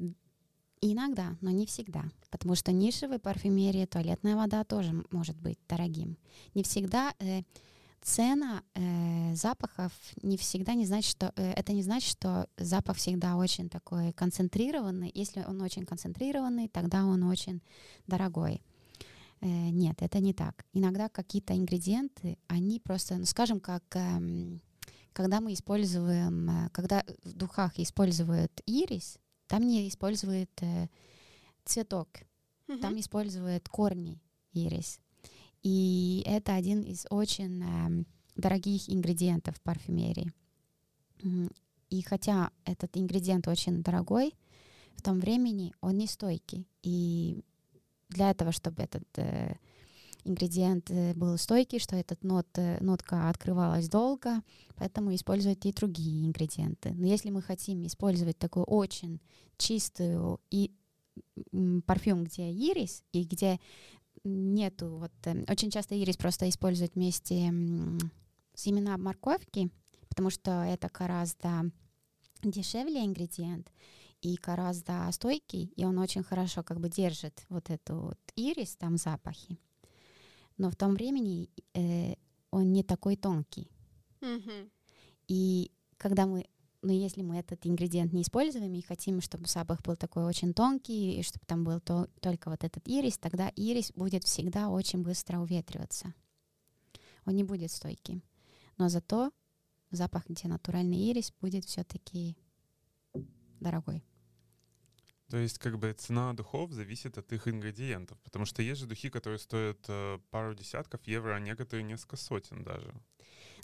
Иногда, 0.86 1.36
но 1.40 1.50
не 1.50 1.64
всегда, 1.64 2.04
потому 2.30 2.54
что 2.54 2.70
нишевой 2.70 3.18
парфюмерии 3.18 3.86
туалетная 3.86 4.36
вода 4.36 4.64
тоже 4.64 4.92
может 5.10 5.34
быть 5.40 5.58
дорогим. 5.66 6.18
Не 6.52 6.62
всегда 6.62 7.14
э, 7.20 7.40
цена 8.02 8.62
э, 8.74 9.34
запахов 9.34 9.92
не 10.22 10.36
всегда 10.36 10.74
не 10.74 10.84
значит, 10.84 11.10
что 11.10 11.32
э, 11.36 11.52
это 11.52 11.72
не 11.72 11.82
значит, 11.82 12.10
что 12.10 12.48
запах 12.58 12.98
всегда 12.98 13.36
очень 13.36 13.70
такой 13.70 14.12
концентрированный. 14.12 15.10
Если 15.14 15.42
он 15.48 15.62
очень 15.62 15.86
концентрированный, 15.86 16.68
тогда 16.68 17.06
он 17.06 17.22
очень 17.22 17.62
дорогой. 18.06 18.60
Э, 19.44 19.70
нет, 19.70 20.00
это 20.00 20.20
не 20.20 20.32
так. 20.32 20.64
Иногда 20.72 21.08
какие-то 21.08 21.54
ингредиенты, 21.54 22.38
они 22.48 22.80
просто, 22.80 23.16
ну, 23.16 23.26
скажем, 23.26 23.60
как 23.60 23.84
э, 23.94 24.58
когда 25.12 25.40
мы 25.40 25.52
используем, 25.52 26.50
э, 26.50 26.70
когда 26.70 27.04
в 27.22 27.32
духах 27.34 27.78
используют 27.78 28.52
ирис, 28.66 29.18
там 29.46 29.66
не 29.66 29.88
используют 29.88 30.50
э, 30.62 30.88
цветок, 31.64 32.08
mm-hmm. 32.68 32.78
там 32.78 32.98
используют 32.98 33.68
корни 33.68 34.18
ирис. 34.52 34.98
И 35.62 36.22
это 36.26 36.54
один 36.54 36.82
из 36.82 37.06
очень 37.10 37.62
э, 37.62 38.04
дорогих 38.36 38.88
ингредиентов 38.88 39.56
в 39.56 39.60
парфюмерии. 39.60 40.32
И 41.90 42.02
хотя 42.02 42.50
этот 42.64 42.96
ингредиент 42.96 43.46
очень 43.46 43.82
дорогой, 43.82 44.34
в 44.96 45.02
том 45.02 45.20
времени 45.20 45.74
он 45.80 45.96
не 45.96 46.06
стойкий. 46.06 46.66
И 46.82 47.42
для 48.08 48.30
этого, 48.30 48.52
чтобы 48.52 48.82
этот 48.82 49.06
э, 49.16 49.56
ингредиент 50.24 50.90
э, 50.90 51.14
был 51.14 51.38
стойкий, 51.38 51.78
что 51.78 51.96
эта 51.96 52.16
нот, 52.22 52.46
э, 52.56 52.78
нотка 52.82 53.28
открывалась 53.28 53.88
долго, 53.88 54.42
поэтому 54.76 55.14
используют 55.14 55.64
и 55.66 55.72
другие 55.72 56.26
ингредиенты. 56.26 56.92
Но 56.94 57.06
если 57.06 57.30
мы 57.30 57.42
хотим 57.42 57.86
использовать 57.86 58.38
такую 58.38 58.64
очень 58.64 59.20
чистую 59.56 60.40
и 60.50 60.72
парфюм, 61.86 62.24
где 62.24 62.50
ирис, 62.50 63.04
и 63.12 63.24
где 63.24 63.60
нету, 64.24 64.96
вот 64.96 65.12
э, 65.24 65.44
очень 65.48 65.70
часто 65.70 65.94
ирис 65.94 66.16
просто 66.16 66.48
используют 66.48 66.94
вместе 66.94 67.52
с 68.54 68.62
семена 68.62 68.96
морковки, 68.96 69.70
потому 70.08 70.30
что 70.30 70.62
это 70.64 70.88
гораздо 70.92 71.70
дешевле 72.42 73.04
ингредиент 73.04 73.70
и 74.24 74.38
гораздо 74.42 75.10
стойкий, 75.12 75.72
и 75.76 75.84
он 75.84 75.98
очень 75.98 76.22
хорошо 76.22 76.62
как 76.62 76.80
бы 76.80 76.88
держит 76.88 77.44
вот 77.48 77.70
эту 77.70 77.96
вот 77.96 78.18
ирис, 78.36 78.76
там 78.76 78.96
запахи 78.96 79.58
но 80.58 80.70
в 80.70 80.76
том 80.76 80.94
времени 80.94 81.48
э, 81.74 82.14
он 82.50 82.72
не 82.72 82.82
такой 82.82 83.16
тонкий. 83.16 83.70
Mm-hmm. 84.20 84.70
И 85.28 85.70
когда 85.96 86.26
мы, 86.26 86.46
ну 86.82 86.92
если 86.92 87.22
мы 87.22 87.36
этот 87.36 87.66
ингредиент 87.66 88.12
не 88.12 88.22
используем 88.22 88.72
и 88.74 88.82
хотим, 88.82 89.20
чтобы 89.20 89.46
запах 89.46 89.82
был 89.82 89.96
такой 89.96 90.24
очень 90.24 90.54
тонкий, 90.54 91.18
и 91.18 91.22
чтобы 91.22 91.44
там 91.46 91.64
был 91.64 91.80
то, 91.80 92.08
только 92.20 92.50
вот 92.50 92.62
этот 92.64 92.86
ирис, 92.88 93.18
тогда 93.18 93.50
ирис 93.56 93.92
будет 93.92 94.24
всегда 94.24 94.68
очень 94.68 95.02
быстро 95.02 95.38
уветриваться. 95.38 96.14
Он 97.26 97.34
не 97.34 97.44
будет 97.44 97.70
стойким. 97.70 98.22
Но 98.76 98.88
зато 98.88 99.30
запах, 99.90 100.28
где 100.28 100.48
натуральный 100.48 100.98
ирис, 101.10 101.32
будет 101.40 101.64
все-таки 101.64 102.36
дорогой. 103.60 104.04
То 105.34 105.38
есть 105.40 105.58
как 105.58 105.80
бы 105.80 105.92
цена 105.92 106.32
духов 106.32 106.70
зависит 106.70 107.18
от 107.18 107.32
их 107.32 107.48
ингредиентов, 107.48 108.16
потому 108.20 108.44
что 108.44 108.62
есть 108.62 108.80
же 108.80 108.86
духи, 108.86 109.10
которые 109.10 109.40
стоят 109.40 109.84
э, 109.88 110.20
пару 110.30 110.54
десятков 110.54 111.04
евро, 111.08 111.34
а 111.34 111.40
некоторые 111.40 111.82
несколько 111.82 112.16
сотен 112.16 112.62
даже. 112.62 112.94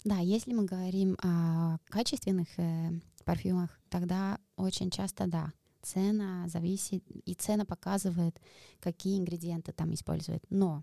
Да, 0.02 0.18
если 0.18 0.52
мы 0.52 0.64
говорим 0.64 1.16
о 1.22 1.78
качественных 1.88 2.48
э, 2.56 2.90
парфюмах, 3.24 3.70
тогда 3.88 4.40
очень 4.56 4.90
часто 4.90 5.28
да, 5.28 5.52
цена 5.80 6.48
зависит, 6.48 7.04
и 7.24 7.34
цена 7.34 7.64
показывает, 7.64 8.40
какие 8.80 9.20
ингредиенты 9.20 9.70
там 9.70 9.94
используют. 9.94 10.44
Но 10.50 10.82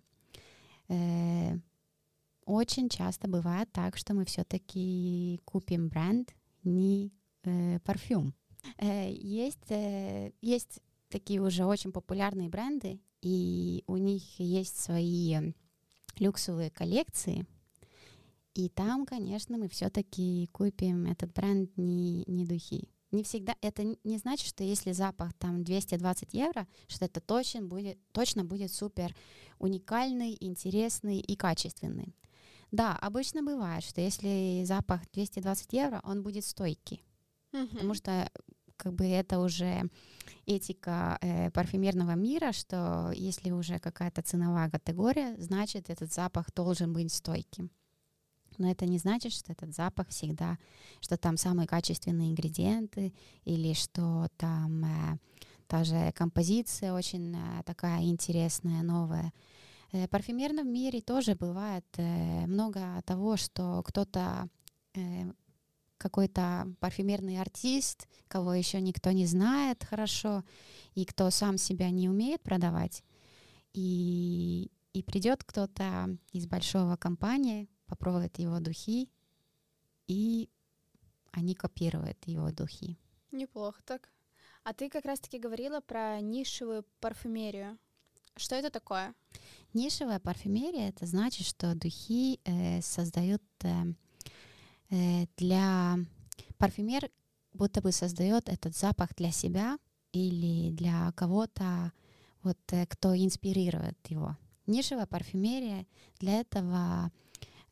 э, 0.87 1.57
очень 2.45 2.87
часто 2.87 3.27
бывает 3.27 3.69
так, 3.73 3.97
что 3.97 4.13
мы 4.13 4.23
все-таки 4.23 5.41
купим 5.43 5.89
бренд, 5.89 6.33
не 6.63 7.11
э, 7.43 7.81
парфюм. 7.81 8.33
Э, 8.77 9.11
есть, 9.11 9.69
э, 9.71 10.31
есть 10.41 10.79
такие 11.09 11.41
уже 11.41 11.65
очень 11.65 11.91
популярные 11.91 12.49
бренды, 12.49 12.99
и 13.21 13.83
у 13.87 13.97
них 13.97 14.23
есть 14.39 14.79
свои 14.79 15.53
люксовые 16.19 16.69
коллекции. 16.69 17.45
И 18.53 18.69
там, 18.69 19.05
конечно, 19.05 19.57
мы 19.57 19.69
все-таки 19.69 20.49
купим 20.51 21.05
этот 21.05 21.31
бренд 21.33 21.69
не, 21.77 22.23
не 22.25 22.45
духи. 22.45 22.89
Не 23.11 23.23
всегда, 23.23 23.55
это 23.61 23.83
не 24.03 24.17
значит, 24.17 24.47
что 24.47 24.63
если 24.63 24.91
запах 24.91 25.33
там 25.35 25.63
220 25.63 26.33
евро, 26.33 26.67
что 26.87 27.05
это 27.05 27.21
точно 27.21 27.61
будет, 27.61 27.97
точно 28.11 28.43
будет 28.43 28.71
супер 28.71 29.15
уникальный, 29.59 30.35
интересный 30.39 31.19
и 31.19 31.35
качественный. 31.35 32.15
Да, 32.71 32.97
обычно 32.97 33.43
бывает, 33.43 33.83
что 33.83 34.01
если 34.01 34.63
запах 34.65 35.01
220 35.13 35.71
евро, 35.71 36.01
он 36.03 36.21
будет 36.21 36.43
стойкий. 36.43 37.01
Mm-hmm. 37.53 37.67
Потому 37.69 37.93
что 37.93 38.29
как 38.77 38.93
бы 38.93 39.05
это 39.05 39.39
уже 39.39 39.89
этика 40.45 41.17
э, 41.21 41.51
парфюмерного 41.51 42.15
мира, 42.15 42.51
что 42.53 43.11
если 43.13 43.51
уже 43.51 43.79
какая-то 43.79 44.21
ценовая 44.21 44.69
категория, 44.69 45.35
значит 45.37 45.89
этот 45.89 46.13
запах 46.13 46.53
должен 46.53 46.93
быть 46.93 47.11
стойким. 47.11 47.69
Но 48.57 48.71
это 48.71 48.85
не 48.85 48.97
значит, 48.97 49.33
что 49.33 49.51
этот 49.51 49.75
запах 49.75 50.07
всегда, 50.09 50.57
что 51.01 51.17
там 51.17 51.37
самые 51.37 51.67
качественные 51.67 52.31
ингредиенты 52.31 53.13
или 53.45 53.73
что 53.73 54.27
там 54.37 54.85
э, 54.85 55.17
та 55.67 55.83
же 55.83 56.11
композиция 56.15 56.93
очень 56.93 57.35
э, 57.35 57.63
такая 57.63 58.03
интересная, 58.03 58.83
новая. 58.83 59.33
Э, 59.91 60.07
парфюмерном 60.07 60.71
мире 60.71 61.01
тоже 61.01 61.35
бывает 61.35 61.85
э, 61.97 62.47
много 62.47 63.01
того, 63.05 63.37
что 63.37 63.83
кто-то 63.83 64.49
э, 64.95 65.31
какой-то 65.97 66.73
парфюмерный 66.79 67.39
артист, 67.39 68.07
кого 68.27 68.53
еще 68.53 68.81
никто 68.81 69.11
не 69.11 69.25
знает 69.25 69.83
хорошо, 69.83 70.43
и 70.95 71.05
кто 71.05 71.29
сам 71.29 71.57
себя 71.57 71.89
не 71.89 72.09
умеет 72.09 72.41
продавать. 72.41 73.03
И, 73.73 74.71
и 74.93 75.03
придет 75.03 75.43
кто-то 75.43 76.17
из 76.31 76.47
большого 76.47 76.95
компании, 76.95 77.69
попробует 77.85 78.39
его 78.39 78.59
духи, 78.59 79.09
и 80.07 80.49
они 81.31 81.55
копируют 81.55 82.17
его 82.25 82.51
духи. 82.51 82.97
Неплохо 83.31 83.81
так. 83.85 84.09
А 84.63 84.73
ты 84.73 84.89
как 84.89 85.05
раз-таки 85.05 85.39
говорила 85.39 85.79
про 85.79 86.19
нишевую 86.19 86.85
парфюмерию. 86.99 87.77
Что 88.35 88.55
это 88.55 88.69
такое? 88.69 89.13
Нишевая 89.73 90.19
парфюмерия 90.19 90.89
это 90.89 91.05
значит, 91.05 91.45
что 91.45 91.75
духи 91.75 92.39
э, 92.43 92.81
создают 92.81 93.43
э, 93.63 93.93
для 94.89 95.97
парфюмер 96.57 97.09
будто 97.57 97.81
бы 97.81 97.91
создает 97.91 98.49
этот 98.49 98.75
запах 98.75 99.15
для 99.15 99.31
себя 99.31 99.77
или 100.11 100.71
для 100.71 101.11
кого-то, 101.13 101.91
вот 102.43 102.57
э, 102.71 102.85
кто 102.87 103.15
инспирирует 103.15 103.97
его. 104.07 104.37
Нишевая 104.67 105.05
парфюмерия 105.05 105.85
для 106.19 106.39
этого 106.41 107.11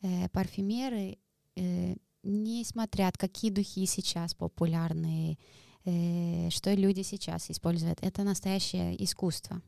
э, 0.01 0.29
парфюмеры 0.29 1.17
э, 1.55 1.95
не 2.23 2.63
смотрят, 2.65 3.17
какие 3.17 3.51
духи 3.51 3.85
сейчас 3.85 4.33
популярны, 4.33 5.37
э, 5.85 6.49
что 6.49 6.73
люди 6.73 7.03
сейчас 7.03 7.49
используют. 7.49 7.99
Это 8.01 8.23
настоящее 8.23 9.01
искусство. 9.03 9.61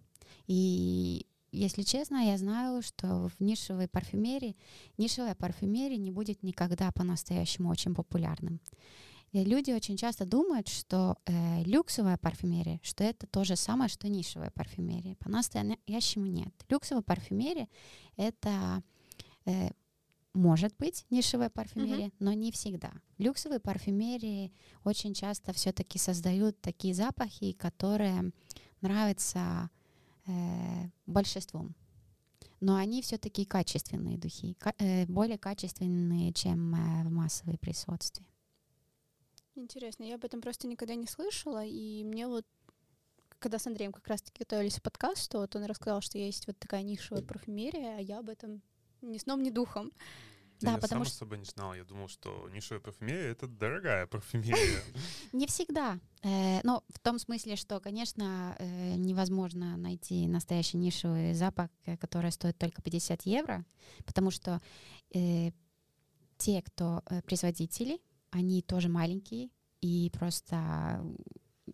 И 0.47 1.25
если 1.51 1.83
честно, 1.83 2.17
я 2.17 2.37
знаю, 2.37 2.81
что 2.81 3.29
в 3.29 3.39
нишевой 3.39 3.87
парфюмерии, 3.87 4.57
нишевая 4.97 5.35
парфюмерия 5.35 5.97
не 5.97 6.11
будет 6.11 6.43
никогда 6.43 6.91
по-настоящему 6.91 7.69
очень 7.69 7.95
популярным. 7.95 8.59
И 9.31 9.43
люди 9.43 9.71
очень 9.71 9.97
часто 9.97 10.25
думают, 10.25 10.67
что 10.67 11.17
э, 11.25 11.63
люксовая 11.63 12.17
парфюмерия, 12.17 12.79
что 12.81 13.03
это 13.03 13.27
то 13.27 13.43
же 13.43 13.55
самое, 13.55 13.89
что 13.89 14.07
нишевая 14.07 14.51
парфюмерия. 14.51 15.15
По-настоящему 15.15 16.25
нет. 16.25 16.53
Люксовая 16.69 17.03
парфюмерия— 17.03 17.67
это 18.17 18.81
э, 19.45 19.69
может 20.33 20.75
быть 20.77 21.05
нишевая 21.09 21.49
парфюмерия, 21.49 22.07
mm-hmm. 22.07 22.17
но 22.19 22.33
не 22.33 22.51
всегда. 22.51 22.93
Люксовые 23.17 23.59
парфюмерии 23.59 24.53
очень 24.83 25.13
часто 25.13 25.51
все-таки 25.51 25.97
создают 25.97 26.61
такие 26.61 26.93
запахи, 26.93 27.51
которые 27.51 28.31
нравятся 28.81 29.69
э, 30.27 30.89
большинству. 31.05 31.69
Но 32.59 32.75
они 32.75 33.01
все-таки 33.01 33.45
качественные 33.45 34.17
духи, 34.17 34.55
э, 34.79 35.05
более 35.05 35.37
качественные, 35.37 36.33
чем 36.33 36.73
э, 36.75 37.03
в 37.03 37.11
массовой 37.11 37.57
присутствии. 37.57 38.25
Интересно, 39.55 40.03
я 40.03 40.15
об 40.15 40.25
этом 40.25 40.41
просто 40.41 40.67
никогда 40.67 40.95
не 40.95 41.07
слышала, 41.07 41.65
и 41.65 42.03
мне 42.03 42.27
вот 42.27 42.45
когда 43.39 43.59
с 43.59 43.67
Андреем 43.67 43.91
как 43.91 44.07
раз-таки 44.07 44.39
готовились 44.39 44.79
к 44.79 44.81
подкасту, 44.81 45.39
вот 45.39 45.55
он 45.55 45.65
рассказал, 45.65 46.01
что 46.01 46.17
есть 46.17 46.47
вот 46.47 46.57
такая 46.57 46.81
нишевая 46.81 47.23
парфюмерия, 47.23 47.97
а 47.97 48.01
я 48.01 48.19
об 48.19 48.29
этом 48.29 48.61
ни 49.01 49.17
сном, 49.17 49.43
ни 49.43 49.49
духом. 49.49 49.91
Да, 50.61 50.71
я 50.71 50.77
потому 50.77 51.03
сам 51.03 51.05
что... 51.05 51.15
особо 51.17 51.37
не 51.37 51.45
знал. 51.45 51.73
Я 51.73 51.83
думал, 51.83 52.07
что 52.07 52.49
нишевая 52.49 52.81
парфюмерия— 52.81 53.31
это 53.31 53.47
дорогая 53.47 54.07
парфюмерия. 54.07 54.81
Не 55.33 55.45
всегда. 55.47 55.99
Э, 56.23 56.61
но 56.63 56.83
в 56.89 56.99
том 56.99 57.19
смысле, 57.19 57.55
что, 57.55 57.79
конечно, 57.79 58.55
э, 58.57 58.95
невозможно 58.95 59.77
найти 59.77 60.27
настоящий 60.27 60.77
нишевый 60.77 61.33
запах, 61.33 61.69
э, 61.85 61.97
который 61.97 62.31
стоит 62.31 62.57
только 62.57 62.81
50 62.81 63.23
евро, 63.23 63.65
потому 64.05 64.31
что 64.31 64.61
те, 65.09 66.61
кто 66.61 67.01
производители, 67.25 67.99
они 68.29 68.61
тоже 68.61 68.89
маленькие, 68.89 69.49
и 69.81 70.11
просто 70.13 71.01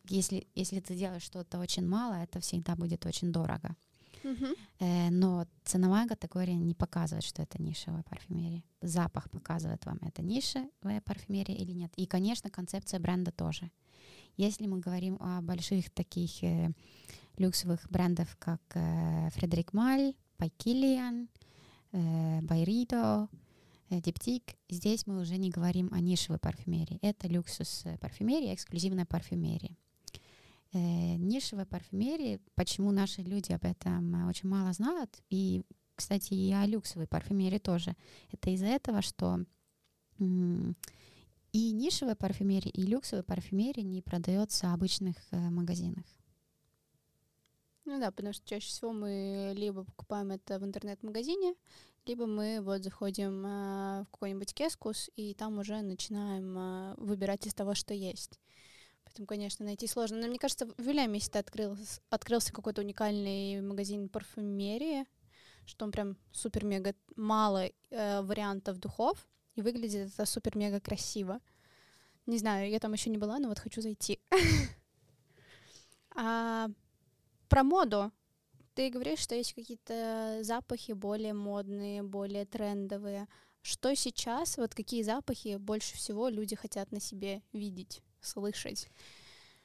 если, 0.07 0.47
если 0.55 0.79
ты 0.79 0.95
делаешь 0.95 1.23
что-то 1.23 1.59
очень 1.59 1.87
мало, 1.87 2.15
это 2.15 2.39
всегда 2.39 2.75
будет 2.75 3.05
очень 3.05 3.31
дорого. 3.31 3.75
Э, 4.79 5.09
но 5.09 5.45
ценовая 5.63 6.07
категория 6.07 6.55
не 6.55 6.73
показывает, 6.73 7.23
что 7.23 7.41
это 7.41 7.61
нишевая 7.61 8.03
парфюмерия. 8.03 8.63
Запах 8.81 9.29
показывает 9.29 9.85
вам, 9.85 9.99
это 10.01 10.21
нишевая 10.21 11.01
парфюмерия 11.01 11.55
или 11.55 11.71
нет. 11.71 11.91
И, 11.95 12.05
конечно, 12.05 12.49
концепция 12.49 12.99
бренда 12.99 13.31
тоже. 13.31 13.71
Если 14.37 14.65
мы 14.65 14.79
говорим 14.79 15.17
о 15.19 15.41
больших 15.41 15.89
таких 15.91 16.43
э, 16.43 16.71
люксовых 17.37 17.89
брендов, 17.89 18.35
как 18.39 18.61
э, 18.73 19.29
Фредерик 19.31 19.73
Маль, 19.73 20.15
Пайкилиан, 20.37 21.29
э, 21.91 22.41
Байридо, 22.41 23.27
э, 23.89 24.01
Диптик, 24.01 24.55
здесь 24.69 25.05
мы 25.05 25.21
уже 25.21 25.37
не 25.37 25.51
говорим 25.51 25.89
о 25.93 25.99
нишевой 25.99 26.39
парфюмерии. 26.39 26.99
Это 27.01 27.27
люксус 27.27 27.83
э, 27.85 27.97
парфюмерия, 27.99 28.53
эксклюзивная 28.55 29.05
парфюмерия 29.05 29.75
э, 30.73 31.15
нишевой 31.15 31.65
парфюмерии, 31.65 32.41
почему 32.55 32.91
наши 32.91 33.21
люди 33.21 33.51
об 33.51 33.63
этом 33.65 34.27
очень 34.27 34.49
мало 34.49 34.73
знают, 34.73 35.21
и, 35.29 35.63
кстати, 35.95 36.33
и 36.33 36.51
о 36.51 36.65
люксовой 36.65 37.07
парфюмерии 37.07 37.59
тоже. 37.59 37.95
Это 38.31 38.49
из-за 38.49 38.67
этого, 38.67 39.01
что 39.01 39.45
и 40.19 41.71
нишевая 41.71 42.15
парфюмерия, 42.15 42.71
и 42.71 42.81
люксовая 42.81 43.23
парфюмерия 43.23 43.83
не 43.83 44.01
продается 44.01 44.67
в 44.67 44.73
обычных 44.73 45.15
э, 45.31 45.37
магазинах. 45.37 46.05
Ну 47.85 47.99
да, 47.99 48.11
потому 48.11 48.33
что 48.33 48.47
чаще 48.47 48.67
всего 48.67 48.91
мы 48.91 49.53
либо 49.55 49.83
покупаем 49.83 50.31
это 50.31 50.57
в 50.57 50.63
интернет-магазине, 50.63 51.53
либо 52.05 52.25
мы 52.25 52.59
вот 52.61 52.83
заходим 52.83 53.45
э, 53.45 54.03
в 54.03 54.07
какой-нибудь 54.11 54.53
кескус, 54.53 55.11
и 55.15 55.33
там 55.33 55.59
уже 55.59 55.81
начинаем 55.81 56.57
э, 56.57 56.95
выбирать 56.97 57.45
из 57.45 57.53
того, 57.53 57.75
что 57.75 57.93
есть. 57.93 58.39
Поэтому, 59.13 59.27
конечно, 59.27 59.63
найти 59.63 59.85
сложно. 59.85 60.17
Но 60.17 60.27
мне 60.27 60.39
кажется, 60.39 60.65
в 60.65 60.81
Вильямисе 60.81 61.29
открылся, 61.37 62.01
открылся 62.09 62.51
какой-то 62.51 62.81
уникальный 62.81 63.61
магазин 63.61 64.09
парфюмерии, 64.09 65.05
что 65.67 65.85
он 65.85 65.91
прям 65.91 66.17
супер-мега 66.31 66.95
мало 67.15 67.67
э, 67.91 68.21
вариантов 68.23 68.79
духов, 68.79 69.27
и 69.53 69.61
выглядит 69.61 70.11
это 70.11 70.25
супер-мега 70.25 70.79
красиво. 70.79 71.41
Не 72.25 72.39
знаю, 72.39 72.71
я 72.71 72.79
там 72.79 72.91
еще 72.93 73.11
не 73.11 73.19
была, 73.19 73.37
но 73.37 73.49
вот 73.49 73.59
хочу 73.59 73.81
зайти. 73.81 74.19
а, 76.15 76.69
про 77.49 77.63
моду. 77.63 78.11
Ты 78.73 78.89
говоришь, 78.89 79.19
что 79.19 79.35
есть 79.35 79.53
какие-то 79.53 80.39
запахи 80.41 80.93
более 80.93 81.33
модные, 81.33 82.01
более 82.01 82.45
трендовые. 82.45 83.27
Что 83.61 83.93
сейчас, 83.93 84.57
вот 84.57 84.73
какие 84.73 85.03
запахи 85.03 85.57
больше 85.57 85.97
всего 85.97 86.29
люди 86.29 86.55
хотят 86.55 86.91
на 86.91 86.99
себе 86.99 87.43
видеть? 87.53 88.01
Слышать. 88.25 88.89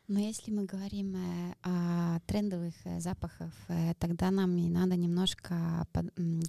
Но 0.09 0.19
если 0.19 0.51
мы 0.51 0.65
говорим 0.65 1.15
э, 1.17 1.55
о 1.63 2.21
трендовых 2.21 2.75
э, 2.85 2.99
запахах, 2.99 3.53
э, 3.69 3.93
тогда 3.99 4.31
нам 4.31 4.57
и 4.57 4.67
надо 4.71 4.97
немножко 4.97 5.87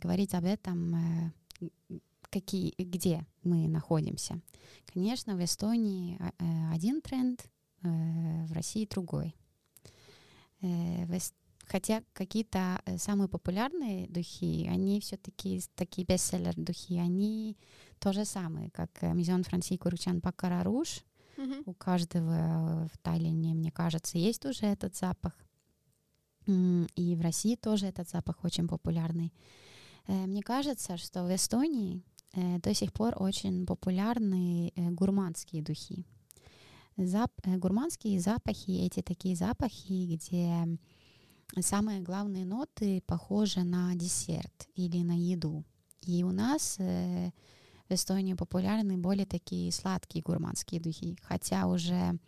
говорить 0.02 0.34
об 0.34 0.46
этом, 0.46 1.34
какие, 2.30 2.74
где 2.78 3.26
мы 3.44 3.68
находимся. 3.68 4.40
Конечно, 4.86 5.36
в 5.36 5.44
Эстонии 5.44 6.18
один 6.74 7.02
тренд, 7.02 7.50
в 7.82 8.54
России 8.54 8.88
другой. 8.90 9.36
Хотя 11.68 12.04
какие-то 12.14 12.82
самые 12.98 13.28
популярные 13.28 14.08
духи, 14.08 14.68
они 14.68 15.02
все-таки 15.02 15.62
такие 15.76 16.06
бестселлер 16.06 16.56
духи, 16.56 16.98
они 16.98 17.58
то 18.00 18.14
же 18.14 18.26
самое, 18.26 18.70
как 18.72 19.02
Мизон 19.02 19.44
Франси 19.44 19.78
Курчан 19.78 20.20
Бакара 20.20 20.64
Руж, 20.64 21.04
У 21.66 21.74
каждого 21.74 22.90
в 22.94 22.98
Таллине, 22.98 23.54
мне 23.54 23.72
кажется, 23.72 24.18
есть 24.18 24.46
уже 24.46 24.66
этот 24.66 24.96
запах. 24.96 25.34
И 26.48 27.16
в 27.16 27.22
России 27.22 27.56
тоже 27.56 27.88
этот 27.88 28.10
запах 28.10 28.44
очень 28.44 28.68
популярный. 28.68 29.32
Э, 30.08 30.26
мне 30.26 30.42
кажется, 30.42 30.98
что 30.98 31.24
в 31.24 31.34
Эстонии 31.34 32.02
э, 32.34 32.60
до 32.60 32.74
сих 32.74 32.92
пор 32.92 33.14
очень 33.18 33.66
популярны 33.66 34.74
э, 34.76 34.90
гурманские 34.90 35.62
духи. 35.62 36.06
Зап 36.98 37.32
гурманские 37.46 38.20
запахи, 38.20 38.72
эти 38.72 39.02
такие 39.02 39.36
запахи, 39.36 40.16
где 40.16 40.68
самые 41.62 42.02
главные 42.02 42.46
ноты 42.46 43.02
похожи 43.06 43.64
на 43.64 43.96
десерт 43.96 44.68
или 44.76 45.02
на 45.04 45.18
еду. 45.18 45.64
И 46.02 46.24
у 46.24 46.32
нас 46.32 46.78
в 47.90 47.94
Эстонии 47.94 48.34
популярны 48.36 48.98
более 48.98 49.26
такие 49.26 49.72
сладкие 49.72 50.24
гурманские 50.24 50.80
духи, 50.80 51.18
хотя 51.24 51.68
уже 51.68 52.20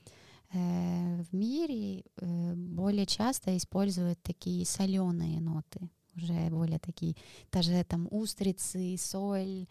э, 0.54 1.24
в 1.24 1.36
мире 1.36 2.04
э, 2.18 2.54
более 2.56 3.06
часто 3.06 3.56
используют 3.56 4.22
такие 4.24 4.66
соленые 4.66 5.40
ноты, 5.40 5.90
уже 6.16 6.50
более 6.50 6.80
такие, 6.80 7.16
даже 7.52 7.84
там 7.84 8.08
устрицы, 8.10 8.96
соль, 8.98 9.68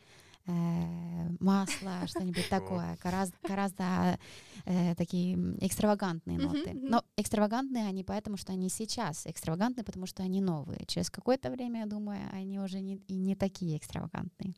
э, 0.46 1.28
масло, 1.40 1.92
что-нибудь 2.06 2.48
такое, 2.48 2.96
гораздо, 3.02 3.36
гораздо 3.42 4.18
э, 4.66 4.94
такие 4.94 5.34
экстравагантные 5.60 6.38
ноты. 6.38 6.72
Но 6.74 7.02
экстравагантные 7.16 7.86
они 7.86 8.04
поэтому, 8.04 8.36
что 8.36 8.52
они 8.52 8.68
сейчас 8.68 9.26
экстравагантные, 9.26 9.84
потому 9.84 10.06
что 10.06 10.22
они 10.22 10.40
новые. 10.40 10.84
Через 10.86 11.10
какое-то 11.10 11.50
время, 11.50 11.80
я 11.80 11.86
думаю, 11.86 12.20
они 12.32 12.60
уже 12.60 12.80
не, 12.80 12.94
и 13.08 13.16
не 13.16 13.34
такие 13.34 13.76
экстравагантные 13.76 14.54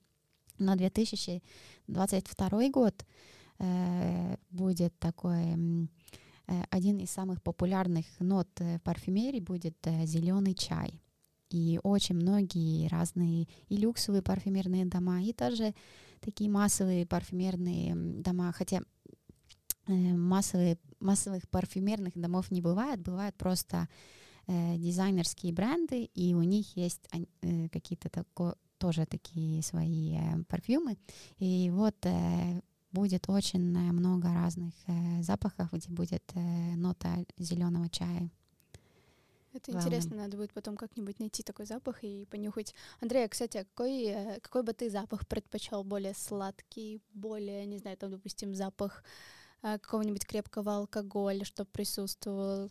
на 0.62 0.76
2022 0.76 2.68
год 2.70 3.06
э, 3.58 4.36
будет 4.50 4.98
такой 4.98 5.88
э, 6.46 6.62
один 6.70 6.98
из 6.98 7.10
самых 7.10 7.42
популярных 7.42 8.06
нот 8.18 8.48
в 8.58 8.78
парфюмерии 8.80 9.40
будет 9.40 9.76
э, 9.86 10.06
зеленый 10.06 10.54
чай. 10.54 11.02
И 11.52 11.78
очень 11.82 12.16
многие 12.16 12.88
разные 12.88 13.46
и 13.68 13.76
люксовые 13.76 14.22
парфюмерные 14.22 14.86
дома, 14.86 15.22
и 15.22 15.34
даже 15.34 15.74
такие 16.20 16.48
массовые 16.48 17.04
парфюмерные 17.06 17.94
дома, 17.94 18.52
хотя 18.52 18.80
э, 19.86 19.92
массовые, 19.92 20.78
массовых 20.98 21.48
парфюмерных 21.50 22.14
домов 22.14 22.50
не 22.50 22.62
бывает, 22.62 23.00
бывает 23.02 23.34
просто 23.36 23.88
э, 24.46 24.78
дизайнерские 24.78 25.52
бренды, 25.52 26.04
и 26.14 26.34
у 26.34 26.42
них 26.42 26.74
есть 26.76 27.06
э, 27.42 27.68
какие-то 27.68 28.08
тако, 28.08 28.54
тоже 28.82 29.06
такие 29.06 29.62
свои 29.62 30.16
э, 30.16 30.44
парфюмы. 30.48 30.96
И 31.38 31.70
вот 31.70 31.94
э, 32.04 32.60
будет 32.90 33.28
очень 33.28 33.78
много 33.92 34.34
разных 34.34 34.74
э, 34.88 35.22
запахов, 35.22 35.72
где 35.72 35.88
будет 35.88 36.24
э, 36.34 36.76
нота 36.76 37.24
зеленого 37.38 37.88
чая. 37.88 38.28
Это 39.54 39.70
Главным. 39.70 39.92
интересно, 39.92 40.16
надо 40.16 40.36
будет 40.36 40.52
потом 40.52 40.76
как-нибудь 40.76 41.20
найти 41.20 41.42
такой 41.42 41.66
запах 41.66 42.02
и 42.02 42.26
понюхать. 42.26 42.74
Андрей, 43.00 43.24
а, 43.24 43.28
кстати, 43.28 43.58
а 43.58 43.64
какой, 43.64 44.04
э, 44.06 44.40
какой 44.40 44.62
бы 44.62 44.72
ты 44.72 44.90
запах 44.90 45.28
предпочел? 45.28 45.84
Более 45.84 46.14
сладкий, 46.14 47.00
более, 47.14 47.66
не 47.66 47.78
знаю, 47.78 47.96
там, 47.96 48.10
допустим, 48.10 48.54
запах 48.54 49.04
э, 49.62 49.78
какого-нибудь 49.78 50.26
крепкого 50.26 50.76
алкоголя, 50.76 51.44
чтобы 51.44 51.70
присутствовал? 51.70 52.70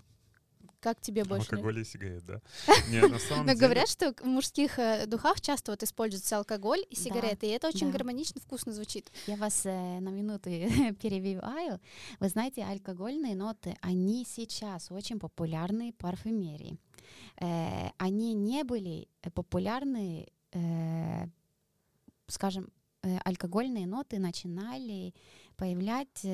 Как 0.82 1.00
тебе 1.00 1.24
больше? 1.24 1.52
Алкоголь 1.52 1.80
и 1.80 1.84
сигарет, 1.84 2.26
да? 2.26 2.41
Нет, 2.89 3.12
на 3.12 3.20
самом 3.20 3.46
деле... 3.46 3.60
говорят, 3.60 3.88
что 3.88 4.13
в 4.13 4.26
мужских 4.26 4.80
э, 4.80 5.06
духах 5.06 5.39
часто 5.39 5.72
вот 5.72 5.84
используется 5.84 6.38
алкоголь 6.38 6.84
и 6.89 6.96
сигареты, 6.96 7.46
и 7.46 7.50
это 7.50 7.67
очень 7.67 7.91
гармонично, 7.91 8.41
вкусно 8.41 8.74
звучит. 8.74 9.12
Я 9.28 9.36
вас 9.36 9.63
э, 9.65 10.00
на 10.00 10.10
минуту 10.10 10.50
перебиваю. 11.02 11.80
Вы 12.20 12.30
знаете, 12.30 12.63
алкогольные 12.63 13.36
ноты, 13.36 13.78
они 13.82 14.26
сейчас 14.28 14.89
очень 14.89 15.20
популярны 15.20 15.91
в 15.91 15.98
парфюмерии. 15.98 16.80
Э, 17.39 17.91
они 17.98 18.34
не 18.34 18.63
были 18.63 19.08
популярны, 19.36 20.28
скажем, 22.28 22.70
алкогольные 23.24 23.86
ноты 23.86 24.17
начинали 24.17 25.13
появлять 25.58 26.26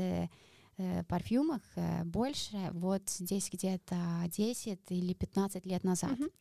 парфюмах 1.07 1.61
э, 1.75 2.03
больше 2.03 2.69
вот 2.73 3.09
здесь 3.09 3.49
где-то 3.51 3.95
10 4.27 4.79
или 4.89 5.13
15 5.13 5.65
лет 5.65 5.83
назад. 5.83 6.19
Mm-hmm. 6.19 6.31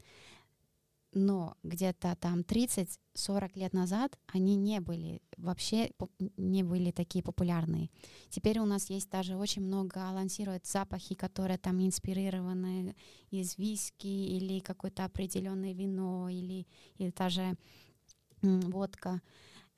Но 1.18 1.56
где-то 1.62 2.14
там 2.16 2.40
30-40 2.40 3.52
лет 3.54 3.72
назад 3.72 4.18
они 4.26 4.54
не 4.54 4.80
были 4.80 5.22
вообще 5.38 5.90
не 6.36 6.62
были 6.62 6.90
такие 6.90 7.24
популярные. 7.24 7.88
Теперь 8.28 8.58
у 8.58 8.66
нас 8.66 8.90
есть 8.90 9.08
даже 9.08 9.36
очень 9.36 9.62
много 9.62 9.98
лансируют 9.98 10.66
запахи, 10.66 11.14
которые 11.14 11.56
там 11.56 11.80
инспирированы 11.80 12.94
из 13.30 13.56
виски 13.56 14.06
или 14.06 14.60
какое-то 14.60 15.06
определенное 15.06 15.72
вино 15.72 16.28
или, 16.28 16.66
или 16.98 17.10
даже 17.10 17.56
водка. 18.42 19.22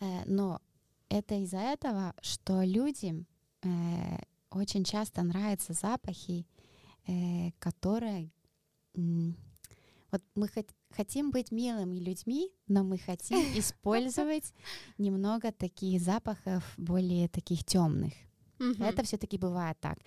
Э, 0.01 0.25
но 0.27 0.61
это 1.09 1.37
из-за 1.37 1.59
этого, 1.59 2.15
что 2.21 2.63
люди 2.63 3.25
э, 3.63 4.19
очень 4.51 4.85
часто 4.85 5.23
нравятся 5.23 5.73
запахи, 5.73 6.47
э, 7.07 7.51
которые... 7.59 8.31
Вот 10.11 10.23
мы 10.35 10.47
хот- 10.47 10.75
хотим 10.91 11.31
быть 11.31 11.53
милыми 11.53 11.99
людьми, 11.99 12.51
но 12.67 12.83
мы 12.83 12.99
хотим 12.99 13.39
использовать 13.59 14.55
немного 14.97 15.53
таких 15.53 16.01
запахов 16.01 16.65
более 16.77 17.29
таких 17.29 17.65
темных. 17.65 18.13
Mm-hmm. 18.59 18.85
Это 18.85 19.03
все-таки 19.05 19.39
бывает 19.39 19.79
так. 19.81 19.99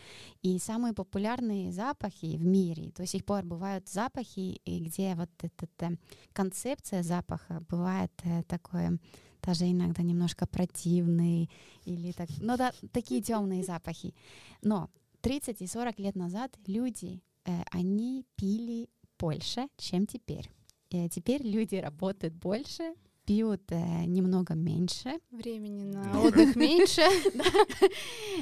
И 0.41 0.59
самые 0.59 0.93
популярные 0.93 1.71
запахи 1.71 2.37
в 2.37 2.45
мире 2.45 2.91
до 2.95 3.05
сих 3.05 3.23
пор 3.23 3.43
бывают 3.43 3.87
запахи, 3.87 4.61
где 4.65 5.15
вот 5.15 5.29
эта, 5.41 5.65
эта 5.65 5.97
концепция 6.33 7.03
запаха 7.03 7.63
бывает 7.69 8.11
э, 8.23 8.43
такое 8.43 8.99
даже 9.41 9.69
иногда 9.69 10.03
немножко 10.03 10.45
противный 10.45 11.49
или 11.85 12.11
так, 12.11 12.29
ну 12.39 12.57
да, 12.57 12.73
такие 12.91 13.21
темные 13.21 13.63
запахи. 13.63 14.13
Но 14.61 14.89
30 15.21 15.61
и 15.61 15.67
40 15.67 15.99
лет 15.99 16.15
назад 16.15 16.57
люди, 16.67 17.21
э, 17.45 17.63
они 17.71 18.25
пили 18.35 18.89
больше, 19.19 19.67
чем 19.77 20.05
теперь. 20.05 20.49
И 20.89 21.07
теперь 21.09 21.43
люди 21.43 21.75
работают 21.75 22.33
больше, 22.33 22.93
пьют 23.25 23.61
э, 23.71 24.05
немного 24.05 24.55
меньше. 24.55 25.19
Времени 25.31 25.83
на 25.83 26.21
отдых 26.21 26.55
меньше. 26.55 27.01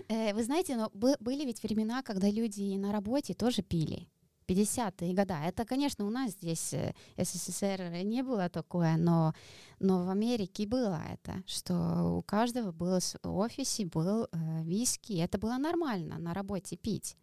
Э, 0.07 0.33
вы 0.33 0.43
знаете, 0.43 0.75
но 0.75 0.89
были 0.93 1.45
ведь 1.45 1.62
времена, 1.62 2.01
когда 2.01 2.29
люди 2.29 2.75
на 2.77 2.91
работе 2.91 3.33
тоже 3.33 3.62
пили. 3.62 4.07
50-е 4.49 5.13
годы. 5.13 5.33
Это, 5.33 5.65
конечно, 5.65 6.05
у 6.05 6.09
нас 6.09 6.31
здесь 6.31 6.73
э, 6.73 6.93
СССР 7.17 8.01
не 8.03 8.23
было 8.23 8.49
такое, 8.49 8.97
но, 8.97 9.33
но 9.79 10.05
в 10.05 10.09
Америке 10.09 10.65
было 10.65 11.01
это, 11.13 11.43
что 11.45 12.17
у 12.17 12.23
каждого 12.23 12.71
был 12.71 12.99
в 13.23 13.38
офисе 13.38 13.85
был 13.85 14.23
э, 14.23 14.63
виски. 14.63 15.13
Это 15.13 15.38
было 15.38 15.57
нормально 15.57 16.17
на 16.17 16.33
работе 16.33 16.75
пить. 16.75 17.15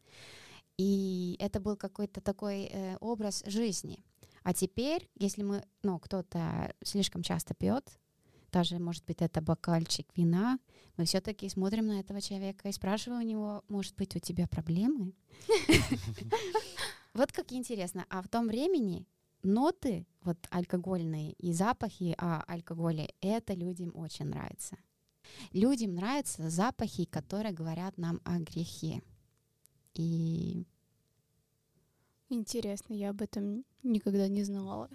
И 0.79 1.37
это 1.41 1.59
был 1.59 1.77
какой-то 1.77 2.21
такой 2.21 2.71
э, 2.73 2.97
образ 3.01 3.43
жизни. 3.47 4.05
А 4.45 4.55
теперь, 4.55 5.09
если 5.17 5.43
мы, 5.43 5.65
ну, 5.83 5.99
кто-то 5.99 6.73
слишком 6.85 7.23
часто 7.23 7.55
пьет, 7.55 7.99
даже, 8.53 8.79
может 8.79 9.05
быть, 9.05 9.21
это 9.21 9.41
бокальчик 9.41 10.07
вина, 10.15 10.59
мы 10.97 11.05
все-таки 11.05 11.49
смотрим 11.49 11.89
на 11.89 11.99
этого 11.99 12.21
человека 12.21 12.69
и 12.69 12.73
спрашиваем 12.73 13.23
у 13.23 13.27
него, 13.27 13.65
может 13.69 13.97
быть, 13.97 14.15
у 14.15 14.21
тебя 14.21 14.47
проблемы? 14.47 15.13
Вот 17.17 17.33
как 17.33 17.51
интересно. 17.53 18.05
А 18.11 18.21
в 18.21 18.29
том 18.29 18.47
времени 18.47 19.07
ноты, 19.43 20.07
вот 20.21 20.37
алкогольные 20.51 21.33
и 21.33 21.55
запахи 21.55 22.15
о 22.19 22.43
алкоголе, 22.43 23.15
это 23.23 23.55
людям 23.55 23.97
очень 23.97 24.27
нравится. 24.27 24.77
Людям 25.53 25.95
нравятся 25.95 26.51
запахи, 26.51 27.07
которые 27.07 27.55
говорят 27.55 27.97
нам 27.97 28.21
о 28.25 28.39
грехе. 28.39 29.01
И 29.95 30.67
Интересно, 32.29 32.93
я 32.93 33.11
об 33.11 33.23
этом 33.23 33.65
никогда 33.83 34.29
не 34.29 34.45
знала. 34.45 34.91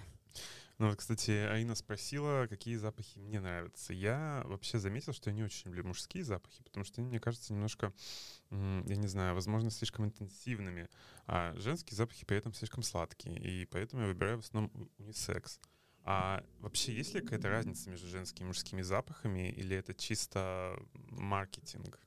Ну 0.81 0.89
вот, 0.89 0.97
кстати, 0.97 1.29
Аина 1.29 1.75
спросила, 1.75 2.47
какие 2.49 2.75
запахи 2.75 3.19
мне 3.19 3.39
нравятся. 3.39 3.93
Я 3.93 4.41
вообще 4.45 4.79
заметил, 4.79 5.13
что 5.13 5.29
я 5.29 5.35
не 5.35 5.43
очень 5.43 5.67
люблю 5.69 5.83
мужские 5.85 6.23
запахи, 6.23 6.63
потому 6.63 6.83
что 6.83 7.01
они, 7.01 7.07
мне 7.07 7.19
кажется, 7.19 7.53
немножко, 7.53 7.93
я 8.49 8.95
не 8.95 9.05
знаю, 9.07 9.35
возможно, 9.35 9.69
слишком 9.69 10.05
интенсивными, 10.05 10.89
а 11.27 11.53
женские 11.55 11.95
запахи 11.95 12.25
при 12.25 12.37
этом 12.37 12.55
слишком 12.55 12.81
сладкие, 12.81 13.37
и 13.37 13.65
поэтому 13.67 14.01
я 14.01 14.07
выбираю 14.07 14.37
в 14.37 14.43
основном 14.43 14.89
унисекс. 14.97 15.59
А 16.03 16.43
вообще 16.61 16.95
есть 16.95 17.13
ли 17.13 17.21
какая-то 17.21 17.49
разница 17.49 17.87
между 17.91 18.07
женскими 18.07 18.45
и 18.45 18.47
мужскими 18.47 18.81
запахами, 18.81 19.51
или 19.51 19.77
это 19.77 19.93
чисто 19.93 20.79
маркетинг? 21.11 21.99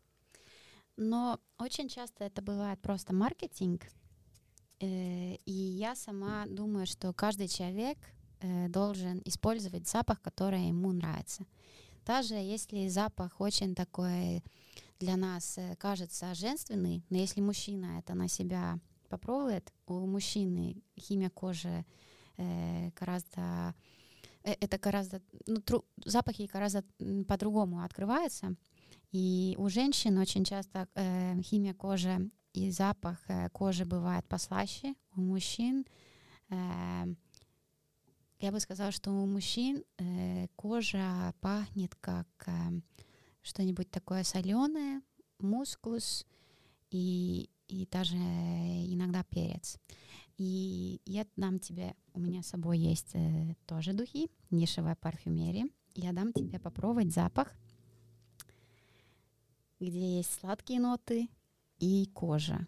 Но 0.96 1.38
очень 1.58 1.88
часто 1.88 2.24
это 2.24 2.42
бывает 2.42 2.82
просто 2.82 3.14
маркетинг, 3.14 3.84
э, 4.80 5.37
и 5.37 5.52
я 5.52 5.94
сама 5.94 6.46
думаю, 6.48 6.88
что 6.88 7.12
каждый 7.12 7.46
человек 7.46 7.98
Э, 8.44 8.68
должен 8.68 9.22
использовать 9.24 9.88
запах, 9.88 10.20
который 10.20 10.68
ему 10.68 10.92
нравится. 10.92 11.46
Даже 12.04 12.35
если 12.35 12.88
запах 12.88 13.40
очень 13.40 13.74
такой 13.74 14.44
для 15.00 15.16
нас 15.16 15.57
э, 15.57 15.76
кажется 15.76 16.35
женственный, 16.35 17.02
но 17.09 17.16
если 17.16 17.40
мужчина 17.40 18.00
это 18.00 18.12
на 18.12 18.28
себя 18.28 18.78
попробует, 19.09 19.72
у 19.87 20.07
мужчины 20.07 20.76
химия 21.00 21.30
кожи 21.30 21.87
э, 22.37 22.90
гораздо 23.00 23.74
э, 24.42 24.52
это 24.61 24.76
гораздо 24.76 25.22
ну, 25.46 25.62
тру, 25.62 25.87
запахи 26.04 26.50
гораздо 26.52 26.85
по-другому 27.26 27.83
открываются. 27.83 28.57
И 29.11 29.54
у 29.57 29.70
женщин 29.70 30.18
очень 30.18 30.44
часто 30.44 30.87
э, 30.94 31.40
химия 31.40 31.72
кожи 31.72 32.30
и 32.52 32.70
запах 32.70 33.24
э, 33.28 33.48
кожи 33.48 33.87
бывает 33.87 34.28
послаще. 34.28 34.94
У 35.16 35.22
мужчин 35.22 35.87
э, 36.50 37.14
я 38.40 38.53
бы 38.53 38.61
сказала, 38.61 38.90
что 38.92 39.11
у 39.11 39.27
мужчин 39.27 39.85
э, 39.99 40.49
кожа 40.57 41.35
пахнет 41.40 41.94
как 41.97 42.29
э, 42.47 42.53
что-нибудь 43.42 43.90
такое 43.90 44.25
соленое, 44.25 45.03
мускус 45.38 46.27
и, 46.90 47.49
и 47.68 47.87
даже 47.90 48.16
иногда 48.16 49.25
перец. 49.25 49.79
И 50.37 51.01
я 51.07 51.27
дам 51.37 51.61
тебе, 51.61 51.94
у 52.12 52.20
меня 52.20 52.42
с 52.42 52.49
собой 52.49 52.79
есть 52.79 53.14
э, 53.14 53.55
тоже 53.66 53.92
духи, 53.92 54.31
нишевая 54.51 54.97
парфюмерия. 54.97 55.68
Я 55.94 56.12
дам 56.12 56.33
тебе 56.33 56.59
попробовать 56.59 57.12
запах, 57.12 57.55
где 59.79 60.16
есть 60.16 60.40
сладкие 60.40 60.81
ноты 60.81 61.29
и 61.79 62.11
кожа. 62.12 62.66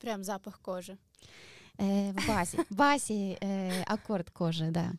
Прям 0.00 0.24
запах 0.24 0.60
кожи. 0.60 0.98
Э, 1.78 2.12
в 2.12 2.26
базе. 2.26 2.64
В 2.68 2.74
базе 2.74 3.38
э, 3.40 3.82
аккорд 3.84 4.30
кожи, 4.30 4.70
да. 4.70 4.92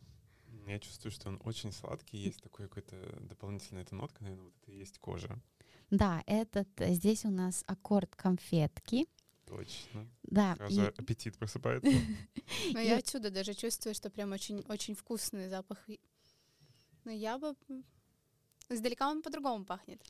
Я 0.66 0.78
чувствую, 0.78 1.12
что 1.12 1.28
он 1.28 1.40
очень 1.44 1.72
сладкий. 1.72 2.16
Есть 2.16 2.42
такой 2.42 2.68
какой-то 2.68 2.96
дополнительная 3.20 3.82
эта 3.82 3.94
нотка, 3.94 4.22
наверное, 4.22 4.44
вот 4.44 4.54
это 4.62 4.72
и 4.72 4.78
есть 4.78 4.98
кожа. 4.98 5.38
Да, 5.90 6.22
этот 6.26 6.68
здесь 6.78 7.24
у 7.24 7.30
нас 7.30 7.62
аккорд 7.66 8.16
конфетки. 8.16 9.06
Точно. 9.46 10.08
Да. 10.22 10.56
Сразу 10.56 10.82
и... 10.82 10.86
аппетит 10.86 11.36
просыпается. 11.36 11.90
Но 12.72 12.80
я 12.80 12.96
отсюда 12.96 13.30
даже 13.30 13.54
чувствую, 13.54 13.94
что 13.94 14.10
прям 14.10 14.32
очень 14.32 14.64
очень 14.68 14.94
вкусный 14.94 15.48
запах. 15.48 15.78
Но 17.04 17.10
я 17.10 17.38
бы 17.38 17.54
Издалека 18.70 19.10
он 19.10 19.22
по-другому 19.22 19.64
пахнет. 19.64 20.00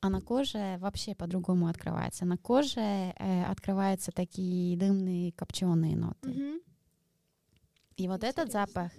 А 0.00 0.08
на 0.08 0.20
коже 0.20 0.78
вообще 0.80 1.14
по-другому 1.14 1.68
открывается. 1.68 2.24
На 2.24 2.36
коже 2.36 2.80
э, 2.80 3.44
открываются 3.44 4.10
такие 4.10 4.76
дымные 4.76 5.32
копченые 5.32 5.96
ноты. 5.96 6.30
Мгм. 6.30 6.60
И 7.96 8.08
вот 8.08 8.24
этот 8.24 8.48
Интересно. 8.48 8.66
запах, 8.66 8.92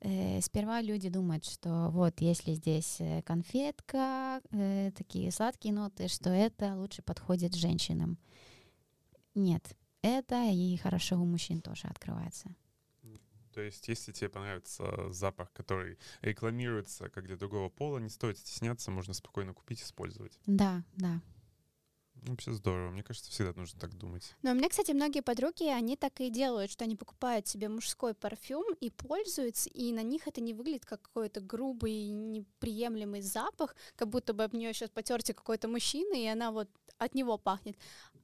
э, 0.00 0.40
сперва 0.40 0.80
люди 0.80 1.08
думают, 1.08 1.44
что 1.44 1.90
вот 1.90 2.20
если 2.20 2.54
здесь 2.54 2.96
э, 3.00 3.22
конфетка, 3.22 4.40
э, 4.52 4.92
такие 4.96 5.30
сладкие 5.30 5.74
ноты, 5.74 6.08
что 6.08 6.30
это 6.30 6.76
лучше 6.76 7.02
подходит 7.02 7.54
женщинам. 7.54 8.18
Нет, 9.34 9.76
это 10.02 10.50
и 10.50 10.76
хорошо 10.76 11.16
у 11.20 11.24
мужчин 11.26 11.60
тоже 11.60 11.88
открывается. 11.88 12.54
То 13.58 13.62
есть, 13.62 13.88
если 13.88 14.12
тебе 14.12 14.28
понравится 14.28 15.10
запах, 15.10 15.52
который 15.52 15.98
рекламируется 16.20 17.08
как 17.08 17.26
для 17.26 17.36
другого 17.36 17.68
пола, 17.68 17.98
не 17.98 18.08
стоит 18.08 18.38
стесняться, 18.38 18.92
можно 18.92 19.12
спокойно 19.14 19.52
купить 19.52 19.82
использовать. 19.82 20.38
Да, 20.46 20.84
да. 20.94 21.20
Вообще 22.22 22.52
здорово. 22.52 22.90
Мне 22.90 23.02
кажется, 23.02 23.30
всегда 23.30 23.52
нужно 23.54 23.80
так 23.80 23.94
думать. 23.96 24.34
Но 24.42 24.50
у 24.50 24.54
меня, 24.54 24.68
кстати, 24.68 24.92
многие 24.92 25.20
подруги, 25.20 25.64
они 25.64 25.96
так 25.96 26.20
и 26.20 26.30
делают, 26.30 26.70
что 26.70 26.84
они 26.84 26.96
покупают 26.96 27.46
себе 27.46 27.68
мужской 27.68 28.14
парфюм 28.14 28.64
и 28.80 28.90
пользуются, 28.90 29.70
и 29.70 29.92
на 29.92 30.02
них 30.02 30.26
это 30.26 30.40
не 30.40 30.54
выглядит 30.54 30.84
как 30.84 31.02
какой-то 31.02 31.40
грубый, 31.40 32.08
неприемлемый 32.10 33.22
запах, 33.22 33.74
как 33.96 34.08
будто 34.08 34.34
бы 34.34 34.44
об 34.44 34.54
нее 34.54 34.72
сейчас 34.72 34.90
потерся 34.90 35.34
какой-то 35.34 35.68
мужчина, 35.68 36.14
и 36.14 36.26
она 36.26 36.50
вот 36.50 36.68
от 36.98 37.14
него 37.14 37.38
пахнет. 37.38 37.76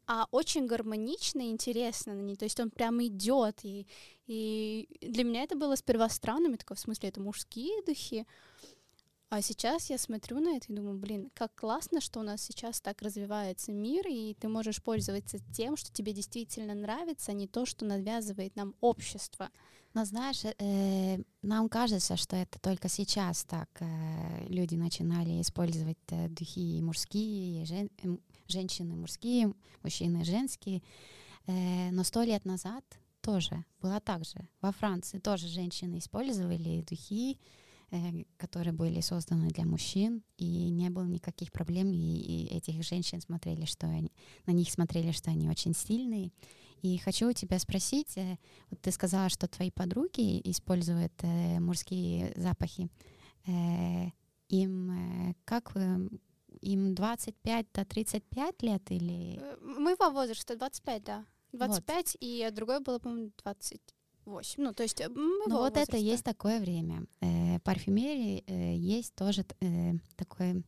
А 0.07 0.27
очень 0.33 0.67
гармонично 0.67 1.41
и 1.41 1.51
интересно 1.51 2.15
на 2.15 2.21
ней. 2.21 2.37
То 2.37 2.45
есть 2.45 2.61
он 2.61 2.71
прям 2.71 3.03
идет. 3.03 3.61
И, 3.63 3.87
и 4.27 4.87
для 5.01 5.25
меня 5.25 5.45
это 5.45 5.57
было 5.57 5.77
сперва 5.77 6.09
странным. 6.11 6.53
Я 6.53 6.59
такая, 6.59 6.77
в 6.77 6.81
смысле, 6.81 7.09
это 7.09 7.21
мужские 7.21 7.83
духи? 7.87 8.27
А 9.37 9.43
сейчас 9.43 9.91
я 9.91 9.99
смотрю 9.99 10.39
на 10.39 10.57
это 10.57 10.73
и 10.73 10.77
думаю, 10.77 10.97
блин, 10.97 11.29
как 11.35 11.53
классно, 11.57 12.01
что 12.01 12.21
у 12.21 12.23
нас 12.23 12.41
сейчас 12.41 12.81
так 12.81 13.03
развивается 13.03 13.73
мир, 13.73 14.07
и 14.09 14.33
ты 14.35 14.47
можешь 14.47 14.81
пользоваться 14.81 15.41
тем, 15.53 15.77
что 15.77 15.93
тебе 15.93 16.13
действительно 16.13 16.73
нравится, 16.73 17.33
а 17.33 17.35
не 17.35 17.49
то, 17.49 17.67
что 17.67 17.85
навязывает 17.85 18.55
нам 18.55 18.77
общество. 18.81 19.51
Но 19.93 20.05
знаешь, 20.05 20.45
э, 20.45 20.55
э, 20.61 21.19
нам 21.43 21.69
кажется, 21.69 22.17
что 22.17 22.37
это 22.37 22.61
только 22.61 22.89
сейчас 22.89 23.43
так 23.43 23.69
э, 23.81 24.47
люди 24.47 24.77
начинали 24.77 25.41
использовать 25.41 25.99
э, 26.11 26.29
духи 26.29 26.81
мужские, 26.81 27.65
жен- 27.65 27.91
м, 28.05 28.21
женщины 28.47 28.95
мужские, 28.95 29.53
мужчины 29.83 30.25
женские. 30.25 30.81
Э, 31.49 31.91
но 31.91 32.05
сто 32.05 32.23
лет 32.23 32.45
назад 32.45 32.85
тоже 33.21 33.65
было 33.83 33.99
так 34.01 34.25
же. 34.25 34.49
Во 34.61 34.71
Франции 34.71 35.19
тоже 35.19 35.49
женщины 35.49 35.99
использовали 35.99 36.83
духи, 36.89 37.33
э, 37.33 37.64
которые 38.37 38.73
были 38.73 39.01
созданы 39.01 39.49
для 39.49 39.65
мужчин, 39.65 40.23
и 40.37 40.71
не 40.71 40.91
было 40.91 41.05
никаких 41.05 41.53
проблем, 41.53 41.93
и, 41.93 41.97
и 41.97 42.47
этих 42.57 42.83
женщин 42.83 43.21
смотрели, 43.21 43.65
что 43.65 43.87
они, 43.87 44.13
на 44.47 44.53
них 44.53 44.71
смотрели, 44.71 45.13
что 45.13 45.31
они 45.31 45.49
очень 45.49 45.75
сильные. 45.75 46.33
И 46.83 46.99
хочу 46.99 47.31
у 47.31 47.33
тебя 47.33 47.59
спросить, 47.59 48.17
э, 48.17 48.37
вот 48.71 48.81
ты 48.81 48.91
сказала, 48.91 49.29
что 49.31 49.49
твои 49.49 49.71
подруги 49.71 50.41
используют 50.51 51.13
э, 51.23 51.59
мужские 51.59 52.33
запахи. 52.37 52.91
Э, 53.47 54.11
им 54.49 54.91
э, 54.91 55.35
как 55.45 55.73
э, 55.77 56.09
им 56.61 56.95
25 56.95 57.67
до 57.73 57.85
35 57.85 58.63
лет 58.63 58.91
или 58.91 59.39
Э, 59.41 59.57
Моего 59.61 60.11
возраста 60.11 60.57
25, 60.57 61.05
да. 61.05 61.25
25, 61.53 62.17
и 62.21 62.49
другое 62.53 62.81
было, 62.81 62.99
по-моему, 62.99 63.31
28. 64.25 64.63
Ну, 64.65 64.73
то 64.73 64.83
есть 64.83 65.01
э, 65.01 65.09
Ну 65.09 65.39
вот 65.49 65.73
это 65.77 65.81
возраста. 65.81 65.97
есть 65.97 66.25
такое 66.25 66.61
время. 66.61 67.05
Э, 67.21 67.59
парфюмерии 67.61 68.45
э, 68.47 68.77
есть 68.77 69.15
тоже 69.15 69.45
э, 69.61 69.93
такое 70.17 70.63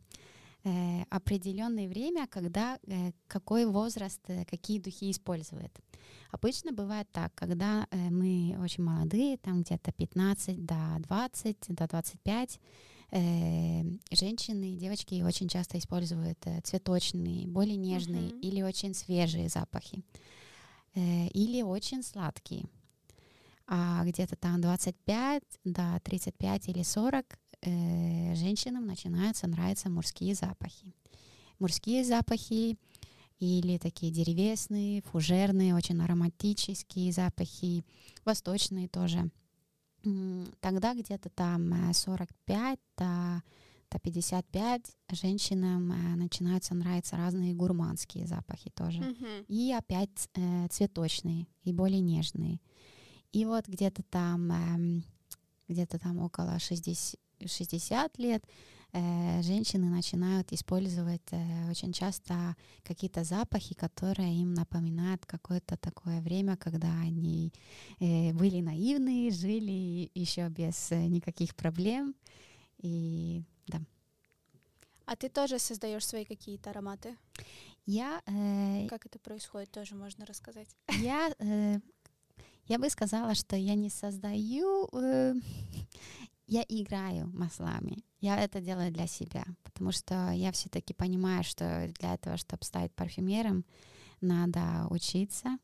э, 0.64 1.02
определенное 1.10 1.88
время, 1.88 2.26
когда 2.26 2.78
э, 2.86 3.12
какой 3.28 3.66
возраст, 3.66 4.20
э, 4.28 4.44
какие 4.44 4.78
духи 4.80 5.10
использует. 5.10 5.72
Обычно 6.32 6.72
бывает 6.72 7.08
так, 7.12 7.32
когда 7.34 7.86
э, 7.90 8.10
мы 8.10 8.56
очень 8.62 8.84
молодые, 8.84 9.36
там 9.38 9.62
где-то 9.62 9.92
15 9.92 10.64
до 10.64 10.96
20, 11.08 11.56
до 11.68 11.86
25, 11.86 12.60
э, 13.12 13.82
женщины, 14.10 14.76
девочки 14.76 15.22
очень 15.22 15.48
часто 15.48 15.78
используют 15.78 16.38
э, 16.46 16.60
цветочные, 16.62 17.46
более 17.46 17.76
нежные 17.76 18.28
Мгм. 18.28 18.40
или 18.40 18.62
очень 18.62 18.92
свежие 18.94 19.48
запахи, 19.48 20.02
э, 20.94 21.28
или 21.28 21.62
очень 21.62 22.02
сладкие. 22.02 22.66
А 23.68 24.04
где-то 24.04 24.36
там 24.36 24.60
25 24.60 25.42
до 25.64 26.00
35 26.04 26.68
или 26.68 26.82
40 26.82 27.24
э, 27.62 28.34
женщинам 28.36 28.86
начинаются 28.86 29.46
нравиться 29.48 29.90
мужские 29.90 30.34
запахи. 30.34 30.94
Мужские 31.58 32.04
запахи 32.04 32.78
или 33.38 33.78
такие 33.78 34.12
деревесные, 34.12 35.02
фужерные, 35.02 35.74
очень 35.74 36.00
ароматические 36.00 37.12
запахи, 37.12 37.84
восточные 38.24 38.88
тоже. 38.88 39.30
Тогда 40.60 40.94
где-то 40.94 41.28
там 41.30 41.90
э, 41.90 41.92
45 41.92 42.78
до, 42.96 43.42
до 43.90 43.98
55 43.98 44.82
женщинам 45.10 45.90
э, 45.90 45.96
начинаются 46.16 46.74
нравиться 46.74 47.16
разные 47.16 47.54
гурманские 47.54 48.26
запахи 48.28 48.70
тоже 48.70 49.00
Мгм. 49.00 49.44
и 49.48 49.72
опять 49.72 50.28
э, 50.34 50.68
цветочные 50.70 51.48
и 51.64 51.72
более 51.72 52.00
нежные. 52.00 52.60
И 53.32 53.44
вот 53.44 53.66
где-то 53.68 54.02
там, 54.04 54.50
эм, 54.52 55.04
где-то 55.68 55.98
там 55.98 56.18
около 56.20 56.58
60, 56.58 57.20
60 57.44 58.18
лет 58.18 58.44
э, 58.92 59.42
женщины 59.42 59.90
начинают 59.90 60.52
использовать 60.52 61.22
э, 61.32 61.70
очень 61.70 61.92
часто 61.92 62.56
какие-то 62.82 63.24
запахи, 63.24 63.74
которые 63.74 64.34
им 64.40 64.54
напоминают 64.54 65.26
какое-то 65.26 65.76
такое 65.76 66.20
время, 66.20 66.56
когда 66.56 66.88
они 67.00 67.52
э, 68.00 68.32
были 68.32 68.60
наивные, 68.60 69.30
жили 69.30 70.10
еще 70.14 70.48
без 70.48 70.90
никаких 70.90 71.54
проблем. 71.54 72.14
И 72.78 73.42
да, 73.66 73.80
А 75.04 75.16
ты 75.16 75.28
тоже 75.28 75.58
создаешь 75.58 76.06
свои 76.06 76.24
какие-то 76.24 76.70
ароматы? 76.70 77.16
я 77.86 78.20
э, 78.26 78.86
Как 78.88 79.06
это 79.06 79.18
происходит, 79.18 79.70
тоже 79.70 79.94
можно 79.94 80.24
рассказать. 80.26 80.68
Я, 81.00 81.32
э, 81.38 81.78
я 82.68 82.78
бы 82.78 82.90
сказала, 82.90 83.34
что 83.34 83.56
я 83.56 83.74
не 83.74 83.90
создаю, 83.90 84.88
э, 84.92 85.34
я 86.46 86.62
играю 86.68 87.30
маслами. 87.32 88.04
Я 88.20 88.38
это 88.42 88.60
делаю 88.60 88.92
для 88.92 89.06
себя, 89.06 89.44
потому 89.62 89.92
что 89.92 90.30
я 90.32 90.50
все-таки 90.52 90.94
понимаю, 90.94 91.44
что 91.44 91.92
для 91.98 92.14
этого, 92.14 92.36
чтобы 92.36 92.64
стать 92.64 92.92
парфюмером, 92.94 93.64
надо 94.20 94.86
учиться, 94.90 95.58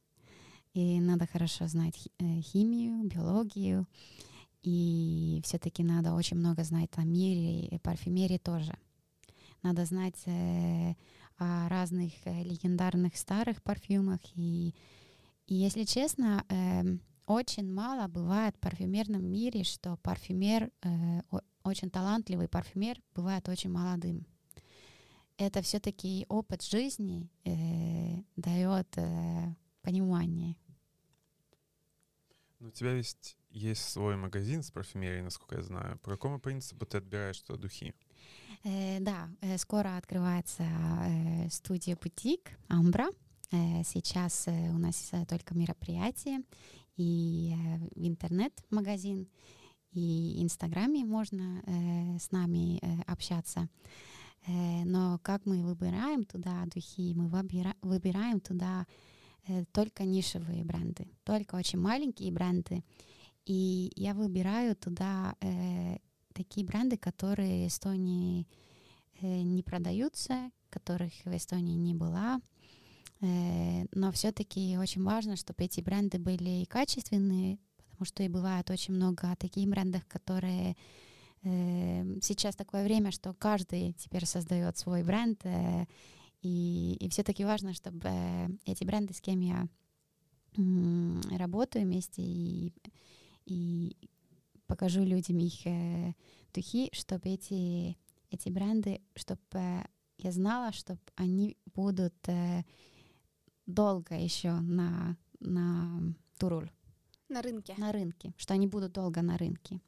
и 0.75 1.01
надо 1.01 1.27
хорошо 1.27 1.67
знать 1.67 2.09
э, 2.19 2.41
химию, 2.41 3.05
биологию, 3.05 3.87
и 4.62 5.41
все-таки 5.45 5.83
надо 5.83 6.15
очень 6.15 6.37
много 6.37 6.62
знать 6.62 6.91
о 6.97 7.05
мире 7.05 7.67
и 7.67 7.79
парфюмерии 7.79 8.38
тоже. 8.38 8.77
Надо 9.62 9.85
знать 9.85 10.21
э, 10.27 10.95
о 11.38 11.69
разных 11.69 12.12
э, 12.25 12.43
легендарных 12.45 13.17
старых 13.17 13.62
парфюмах 13.62 14.21
и 14.35 14.75
и 15.46 15.55
если 15.55 15.85
честно, 15.85 16.44
эм, 16.48 17.00
очень 17.26 17.72
мало 17.72 18.09
бывает 18.09 18.57
в 18.57 18.61
парфюмерном 18.61 19.24
мире, 19.24 19.64
что 19.64 19.96
парфюмер, 19.96 20.70
э, 20.83 21.22
очень 21.62 21.90
талантливый 21.90 22.48
парфюмер 22.48 23.00
бывает 23.14 23.48
очень 23.48 23.70
молодым. 23.70 24.26
Это 25.37 25.62
все-таки 25.62 26.26
опыт 26.28 26.62
жизни 26.62 27.31
э, 27.44 28.22
дает 28.37 28.87
э, 28.96 29.55
понимание. 29.83 30.57
Ну, 32.59 32.68
у 32.68 32.70
тебя 32.70 32.92
есть, 32.92 33.37
есть 33.50 33.88
свой 33.88 34.16
магазин 34.16 34.62
с 34.62 34.70
парфюмерией, 34.70 35.22
насколько 35.22 35.57
я 35.57 35.62
знаю. 35.62 35.98
По 35.98 36.11
какому 36.11 36.38
принципу 36.38 36.87
ты 36.87 36.98
отбираешь 36.98 37.40
туда 37.40 37.59
духи? 37.59 37.94
Э, 38.64 39.00
да, 39.00 39.28
э, 39.40 39.59
скоро 39.59 39.96
открывается 39.96 40.62
э, 40.62 41.48
студия 41.50 41.96
бутик 41.96 42.50
Амбра. 42.68 43.09
Э, 43.53 43.83
сейчас 43.85 44.49
э, 44.49 44.71
у 44.71 44.79
нас 44.79 45.11
э, 45.12 45.25
только 45.27 45.55
мероприятие 45.55 46.41
и 46.97 47.55
интернет-магазин, 47.95 49.29
и 49.93 50.43
Инстаграме 50.43 51.05
можно 51.05 51.62
с 52.19 52.31
нами 52.31 52.81
общаться. 53.11 53.69
Но 54.47 55.19
как 55.23 55.47
мы 55.47 55.62
выбираем 55.62 56.25
туда 56.25 56.65
духи, 56.67 57.15
мы 57.15 57.29
выбира- 57.29 57.77
выбираем 57.83 58.41
туда 58.41 58.87
только 59.73 60.05
нишевые 60.05 60.65
бренды, 60.65 61.09
только 61.25 61.57
очень 61.57 61.79
маленькие 61.79 62.33
бренды. 62.33 62.83
И 63.45 63.93
я 63.97 64.15
выбираю 64.15 64.77
туда 64.77 65.35
э, 65.41 65.99
такие 66.33 66.65
бренды, 66.65 66.97
которые 66.97 67.65
в 67.65 67.69
Эстонии 67.69 68.47
э, 69.21 69.43
не 69.43 69.62
продаются, 69.62 70.51
которых 70.71 71.12
в 71.25 71.37
Эстонии 71.37 71.77
не 71.77 71.95
было. 71.95 72.41
Э, 73.23 73.85
но 73.93 74.11
все-таки 74.11 74.77
очень 74.77 75.03
важно, 75.03 75.37
чтобы 75.37 75.65
эти 75.65 75.81
бренды 75.81 76.19
были 76.19 76.63
и 76.63 76.67
качественные, 76.67 77.59
потому 77.79 78.05
что 78.05 78.23
и 78.25 78.29
бывает 78.29 78.69
очень 78.71 78.95
много 78.95 79.37
таких 79.37 79.69
брендов, 79.69 80.05
которые 80.07 80.77
э, 81.45 82.21
сейчас 82.21 82.57
такое 82.57 82.83
время, 82.85 83.13
что 83.13 83.33
каждый 83.33 83.93
теперь 83.93 84.27
создает 84.27 84.77
свой 84.77 85.05
бренд, 85.05 85.41
э, 85.45 85.87
и, 86.43 86.97
и 86.99 87.09
все-таки 87.11 87.45
важно, 87.45 87.75
чтобы 87.75 88.09
э, 88.09 88.49
эти 88.67 88.83
бренды, 88.85 89.15
с 89.15 89.21
кем 89.21 89.41
я 89.41 89.69
работаю 91.39 91.87
вместе 91.87 92.21
и, 92.21 92.75
и 93.47 93.97
покажу 94.67 95.03
людям 95.03 95.39
их 95.39 95.63
духи, 96.53 96.91
чтобы 96.93 97.31
эти, 97.31 97.97
эти 98.31 98.51
бренды, 98.51 99.01
чтобы 99.15 99.87
я 100.19 100.31
знала, 100.31 100.73
чтобы 100.73 101.01
они 101.17 101.57
будут 101.75 102.15
долго 103.66 104.14
еще 104.14 104.53
на, 104.53 105.16
на 105.40 106.14
туруль. 106.38 106.70
На 107.29 107.42
рынке. 107.42 107.75
На 107.79 107.92
рынке, 107.92 108.35
что 108.37 108.55
они 108.55 108.66
будут 108.66 108.92
долго 108.92 109.22
на 109.22 109.38
рынке. 109.38 109.81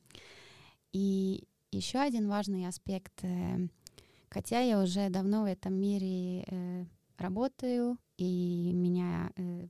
И 0.92 1.46
еще 1.72 1.98
один 1.98 2.28
важный 2.28 2.66
аспект, 2.66 3.24
э, 3.24 3.68
хотя 4.30 4.60
я 4.60 4.80
уже 4.80 5.10
давно 5.10 5.42
в 5.42 5.46
этом 5.46 5.74
мире 5.74 6.44
э, 6.46 6.84
работаю, 7.18 7.98
и 8.16 8.70
меня 8.72 9.32
э, 9.37 9.66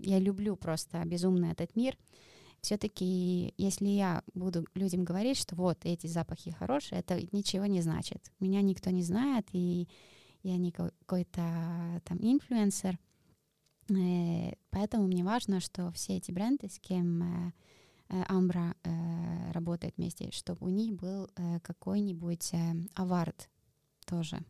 я 0.00 0.18
люблю 0.18 0.56
просто 0.56 1.02
безумно 1.04 1.46
этот 1.46 1.76
мир. 1.76 1.96
Все-таки, 2.60 3.54
если 3.58 3.86
я 3.86 4.22
буду 4.34 4.66
людям 4.74 5.04
говорить, 5.04 5.36
что 5.36 5.54
вот 5.54 5.78
эти 5.84 6.06
запахи 6.06 6.50
хорошие, 6.50 7.00
это 7.00 7.20
ничего 7.32 7.66
не 7.66 7.82
значит. 7.82 8.32
Меня 8.40 8.62
никто 8.62 8.90
не 8.90 9.02
знает, 9.02 9.46
и 9.52 9.86
я 10.44 10.58
не 10.58 10.70
какой-то 10.70 12.00
там 12.04 12.18
инфлюенсер. 12.20 12.98
Э, 13.90 14.52
поэтому 14.70 15.06
мне 15.06 15.24
важно, 15.24 15.60
что 15.60 15.90
все 15.92 16.18
эти 16.18 16.30
бренды, 16.30 16.68
с 16.68 16.78
кем 16.78 17.22
э, 17.22 17.52
э, 18.10 18.22
Амбра 18.28 18.76
работает 19.52 19.96
вместе, 19.96 20.30
чтобы 20.30 20.66
у 20.66 20.68
них 20.68 20.94
был 20.94 21.30
какой-нибудь 21.62 22.52
авард 22.94 23.48
тоже. 24.04 24.40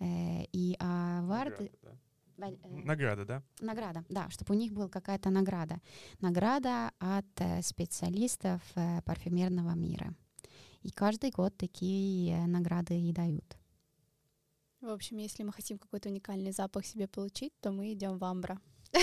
И 0.00 0.76
авард... 0.78 1.60
Награда, 2.36 3.24
да? 3.24 3.42
Награда, 3.60 4.04
да, 4.10 4.28
чтобы 4.28 4.54
у 4.54 4.58
них 4.58 4.72
была 4.72 4.88
какая-то 4.88 5.30
награда. 5.30 5.80
Награда 6.20 6.90
от 6.98 7.64
специалистов 7.64 8.60
парфюмерного 9.04 9.74
мира. 9.74 10.12
И 10.82 10.90
каждый 10.90 11.30
год 11.30 11.56
такие 11.56 12.46
награды 12.46 13.00
и 13.00 13.12
дают. 13.12 13.56
В 14.86 14.90
общем, 14.90 15.16
если 15.16 15.42
мы 15.42 15.50
хотим 15.50 15.78
какой-то 15.78 16.08
уникальный 16.08 16.52
запах 16.52 16.86
себе 16.86 17.08
получить, 17.08 17.52
то 17.60 17.72
мы 17.72 17.92
идем 17.92 18.18
в 18.18 18.24
Амбра. 18.24 18.60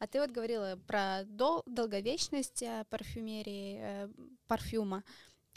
А 0.00 0.08
ты 0.08 0.18
вот 0.18 0.32
говорила 0.32 0.76
про 0.88 1.22
долговечность 1.66 2.60
э, 2.62 2.84
парфюмерии, 2.90 3.78
э, 3.80 4.08
парфюма. 4.48 5.04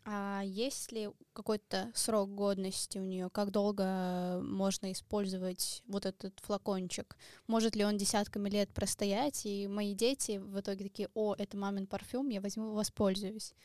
А 0.05 0.43
есть 0.45 0.91
ли 0.91 1.09
какой-то 1.33 1.91
срок 1.95 2.29
годности 2.35 2.99
у 2.99 3.05
нее? 3.05 3.31
Как 3.31 3.49
долго 3.49 4.39
можно 4.43 4.91
использовать 4.91 5.81
вот 5.87 6.05
этот 6.05 6.39
флакончик? 6.41 7.17
Может 7.47 7.75
ли 7.75 7.83
он 7.85 7.97
десятками 7.97 8.51
лет 8.51 8.71
простоять, 8.71 9.47
и 9.47 9.67
мои 9.67 9.95
дети 9.95 10.37
в 10.37 10.59
итоге 10.59 10.83
такие, 10.83 11.09
о, 11.15 11.33
это 11.33 11.57
мамин 11.57 11.87
парфюм, 11.87 12.29
я 12.29 12.39
возьму, 12.39 12.73
воспользуюсь? 12.73 13.55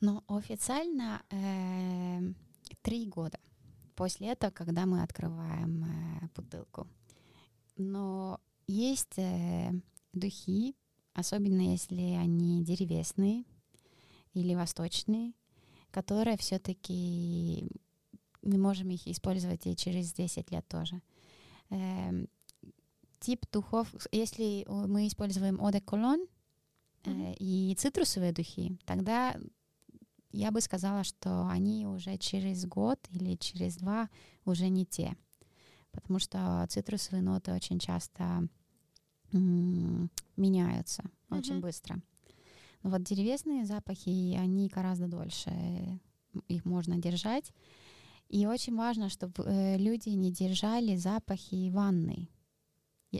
Ну, 0.00 0.24
официально 0.26 1.20
э, 1.30 2.20
три 2.80 3.06
года 3.06 3.38
после 3.98 4.28
этого, 4.28 4.52
когда 4.52 4.86
мы 4.86 5.02
открываем 5.02 5.84
э, 5.84 6.28
бутылку. 6.36 6.86
Но 7.76 8.40
есть 8.68 9.18
э, 9.18 9.72
духи, 10.12 10.76
особенно 11.14 11.72
если 11.72 12.14
они 12.14 12.62
деревесные 12.62 13.44
или 14.34 14.54
восточные, 14.54 15.32
которые 15.90 16.36
все-таки 16.36 17.68
мы 18.42 18.56
можем 18.56 18.88
их 18.90 19.08
использовать 19.08 19.66
и 19.66 19.74
через 19.74 20.12
10 20.12 20.52
лет 20.52 20.68
тоже. 20.68 21.02
Э, 21.70 22.24
тип 23.18 23.46
духов, 23.50 23.88
если 24.12 24.64
мы 24.68 25.08
используем 25.08 25.56
cologne 25.56 26.24
mm-hmm. 27.02 27.36
и 27.40 27.74
цитрусовые 27.76 28.32
духи, 28.32 28.78
тогда 28.84 29.36
я 30.30 30.50
бы 30.50 30.60
сказала, 30.60 31.04
что 31.04 31.46
они 31.48 31.86
уже 31.86 32.16
через 32.18 32.66
год 32.66 32.98
или 33.10 33.36
через 33.36 33.76
два 33.76 34.08
уже 34.44 34.68
не 34.68 34.84
те. 34.84 35.16
Потому 35.90 36.18
что 36.18 36.66
цитрусовые 36.68 37.22
ноты 37.22 37.52
очень 37.52 37.78
часто 37.78 38.48
меняются 39.32 41.02
uh-huh. 41.02 41.38
очень 41.38 41.60
быстро. 41.60 42.00
Но 42.82 42.90
вот 42.90 43.02
деревесные 43.02 43.64
запахи, 43.64 44.34
они 44.38 44.68
гораздо 44.68 45.08
дольше, 45.08 46.00
их 46.46 46.64
можно 46.64 46.98
держать. 46.98 47.52
И 48.28 48.46
очень 48.46 48.76
важно, 48.76 49.08
чтобы 49.08 49.42
э, 49.44 49.78
люди 49.78 50.10
не 50.10 50.30
держали 50.30 50.96
запахи 50.96 51.70
ванны. 51.70 52.28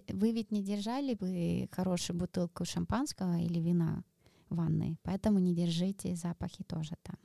Вы 0.09 0.33
ведь 0.33 0.53
не 0.53 0.63
держали 0.63 1.15
бы 1.15 1.69
хорошую 1.73 2.19
бутылку 2.19 2.67
шампанского 2.67 3.39
или 3.39 3.59
вина 3.59 4.05
ванной, 4.51 4.97
поэтому 5.03 5.39
не 5.39 5.55
держите 5.55 6.15
запахи 6.17 6.65
тоже 6.65 6.95
там. 7.03 7.17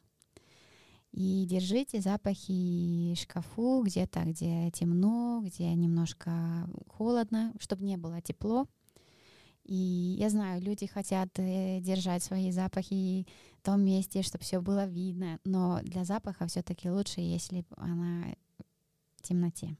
И 1.12 1.46
держите 1.46 2.02
запахи 2.02 3.14
шкафу 3.16 3.84
где-то, 3.84 4.24
где 4.26 4.72
темно, 4.72 5.42
где 5.46 5.72
немножко 5.76 6.68
холодно, 6.88 7.54
чтобы 7.60 7.84
не 7.84 7.98
было 7.98 8.20
тепло. 8.20 8.68
И 9.64 10.18
я 10.20 10.30
знаю, 10.30 10.62
люди 10.62 10.88
хотят 10.88 11.30
э, 11.38 11.80
держать 11.82 12.24
свои 12.24 12.52
запахи 12.52 13.28
в 13.60 13.62
том 13.62 13.82
месте, 13.82 14.24
чтобы 14.24 14.44
все 14.44 14.60
было 14.60 14.86
видно, 14.86 15.40
но 15.46 15.80
для 15.84 16.04
запаха 16.04 16.48
все-таки 16.48 16.90
лучше, 16.90 17.22
если 17.22 17.64
она 17.78 18.36
в 19.16 19.22
темноте. 19.22 19.78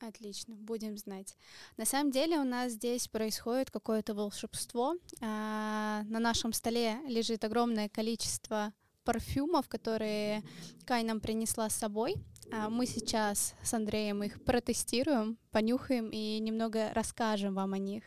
Отлично, 0.00 0.54
будем 0.54 0.98
знать. 0.98 1.36
На 1.76 1.86
самом 1.86 2.10
деле 2.10 2.38
у 2.38 2.44
нас 2.44 2.72
здесь 2.72 3.08
происходит 3.08 3.70
какое-то 3.70 4.14
волшебство. 4.14 4.96
А, 5.22 6.02
на 6.04 6.20
нашем 6.20 6.52
столе 6.52 7.00
лежит 7.06 7.44
огромное 7.44 7.88
количество 7.88 8.74
парфюмов, 9.04 9.68
которые 9.68 10.42
Кай 10.84 11.02
нам 11.02 11.20
принесла 11.20 11.70
с 11.70 11.74
собой. 11.74 12.16
А 12.52 12.68
мы 12.68 12.86
сейчас 12.86 13.54
с 13.62 13.74
Андреем 13.74 14.22
их 14.22 14.44
протестируем, 14.44 15.38
понюхаем 15.50 16.10
и 16.10 16.38
немного 16.40 16.92
расскажем 16.92 17.54
вам 17.54 17.72
о 17.72 17.78
них. 17.78 18.04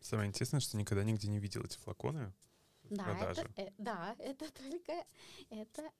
Самое 0.00 0.28
интересное, 0.28 0.60
что 0.60 0.76
никогда 0.76 1.02
нигде 1.04 1.28
не 1.28 1.38
видел 1.38 1.62
эти 1.64 1.78
флаконы. 1.78 2.32
Да, 2.90 3.16
это, 3.20 3.48
э, 3.56 3.70
да, 3.78 4.14
это 4.18 4.52
только 4.52 4.92
это 5.50 5.90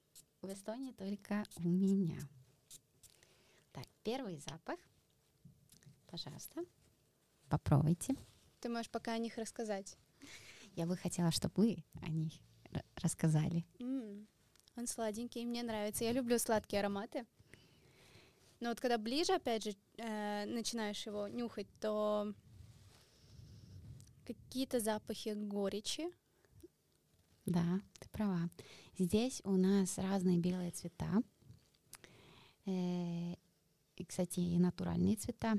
в 0.43 0.53
Эстонии 0.53 0.93
только 0.93 1.45
у 1.57 1.63
меня. 1.63 2.21
Так, 3.73 3.87
первый 4.03 4.37
запах. 4.39 4.79
Пожалуйста, 6.13 6.61
попробуйте. 7.49 8.15
Ты 8.61 8.69
можешь 8.69 8.91
пока 8.91 9.15
о 9.15 9.19
них 9.19 9.39
рассказать. 9.39 9.97
Я 10.77 10.87
бы 10.87 10.95
хотела, 10.95 11.31
чтобы 11.31 11.55
вы 11.57 11.85
о 12.03 12.11
них 12.11 12.35
рассказали. 12.97 13.65
Mm, 13.79 14.27
он 14.77 14.87
сладенький, 14.87 15.47
мне 15.47 15.63
нравится. 15.63 16.05
Я 16.05 16.13
люблю 16.13 16.39
сладкие 16.39 16.81
ароматы. 16.81 17.25
Но 18.61 18.69
вот 18.69 18.79
когда 18.79 18.99
ближе, 18.99 19.33
опять 19.33 19.65
же, 19.65 19.75
э, 19.97 20.45
начинаешь 20.45 21.07
его 21.07 21.29
нюхать, 21.29 21.69
то 21.81 22.35
какие-то 24.27 24.81
запахи 24.81 25.31
горечи. 25.31 26.11
Да, 27.47 27.81
ты 27.99 28.11
права. 28.11 28.51
Здесь 28.99 29.41
у 29.45 29.57
нас 29.57 29.97
разные 29.97 30.37
белые 30.37 30.73
цвета. 30.73 31.23
Э, 32.67 33.33
и, 33.97 34.05
кстати, 34.05 34.41
и 34.41 34.59
натуральные 34.59 35.17
цвета. 35.17 35.55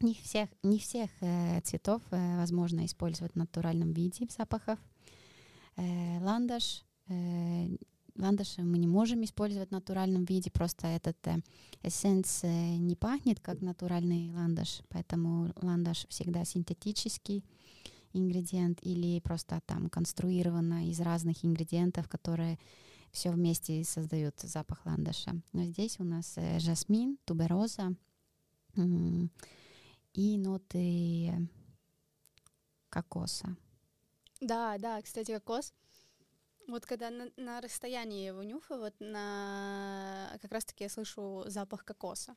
Не 0.00 0.14
всех, 0.14 0.48
не 0.62 0.78
всех 0.78 1.10
э, 1.20 1.60
цветов 1.62 2.02
э, 2.10 2.36
возможно 2.36 2.84
использовать 2.84 3.32
в 3.32 3.36
натуральном 3.36 3.92
виде 3.92 4.26
в 4.26 4.32
запахах. 4.32 4.78
Э, 5.76 6.20
ландаш, 6.20 6.84
э, 7.08 7.76
ландаш 8.16 8.58
мы 8.58 8.78
не 8.78 8.86
можем 8.86 9.24
использовать 9.24 9.68
в 9.68 9.72
натуральном 9.72 10.24
виде, 10.24 10.50
просто 10.50 10.86
этот 10.88 11.16
э, 11.26 11.36
эссенс 11.82 12.40
э, 12.42 12.76
не 12.76 12.96
пахнет 12.96 13.40
как 13.40 13.60
натуральный 13.60 14.32
ландаш, 14.32 14.82
поэтому 14.88 15.52
ландаш 15.62 16.06
всегда 16.08 16.44
синтетический 16.44 17.44
ингредиент 18.12 18.78
или 18.82 19.20
просто 19.20 19.60
там 19.66 19.88
конструировано 19.88 20.88
из 20.88 21.00
разных 21.00 21.44
ингредиентов, 21.44 22.08
которые 22.08 22.58
все 23.12 23.30
вместе 23.30 23.84
создают 23.84 24.40
запах 24.40 24.84
ландаша. 24.84 25.40
Но 25.52 25.64
здесь 25.64 26.00
у 26.00 26.04
нас 26.04 26.34
э, 26.36 26.58
жасмин, 26.58 27.18
тубероза, 27.24 27.94
и 30.14 30.38
ноты 30.38 31.48
кокоса. 32.88 33.56
Да, 34.40 34.78
да, 34.78 35.02
кстати, 35.02 35.32
кокос. 35.32 35.72
Вот 36.66 36.86
когда 36.86 37.10
на, 37.10 37.30
на 37.36 37.60
расстоянии 37.60 38.26
его 38.26 38.42
нюхаю, 38.42 38.80
вот 38.80 38.94
на 39.00 40.38
как 40.40 40.52
раз-таки 40.52 40.84
я 40.84 40.90
слышу 40.90 41.44
запах 41.46 41.84
кокоса. 41.84 42.36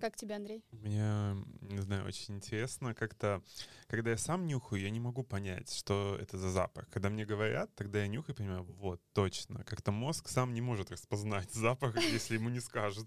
Как 0.00 0.16
тебе, 0.16 0.34
Андрей? 0.34 0.64
Мне, 0.72 1.36
не 1.62 1.80
знаю, 1.80 2.04
очень 2.04 2.34
интересно 2.34 2.94
как-то, 2.94 3.42
когда 3.86 4.10
я 4.10 4.16
сам 4.16 4.46
нюхаю, 4.46 4.82
я 4.82 4.90
не 4.90 5.00
могу 5.00 5.22
понять, 5.22 5.72
что 5.72 6.18
это 6.20 6.36
за 6.36 6.50
запах. 6.50 6.88
Когда 6.90 7.10
мне 7.10 7.24
говорят, 7.24 7.74
тогда 7.74 8.00
я 8.00 8.08
нюхаю 8.08 8.34
и 8.34 8.38
понимаю, 8.38 8.64
вот, 8.64 9.00
точно. 9.12 9.62
Как-то 9.64 9.92
мозг 9.92 10.28
сам 10.28 10.52
не 10.52 10.60
может 10.60 10.90
распознать 10.90 11.50
запах, 11.52 11.96
если 11.96 12.34
ему 12.34 12.48
не 12.48 12.60
скажут. 12.60 13.06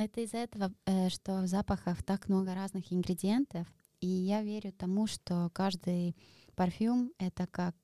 Это 0.00 0.22
из-за 0.22 0.38
этого, 0.38 0.72
э, 0.86 1.10
что 1.10 1.42
в 1.42 1.46
запахах 1.46 2.02
так 2.02 2.28
много 2.28 2.54
разных 2.54 2.90
ингредиентов, 2.90 3.66
и 4.00 4.06
я 4.06 4.42
верю 4.42 4.72
тому, 4.72 5.06
что 5.06 5.50
каждый 5.52 6.16
парфюм— 6.54 7.12
это 7.18 7.46
как 7.46 7.74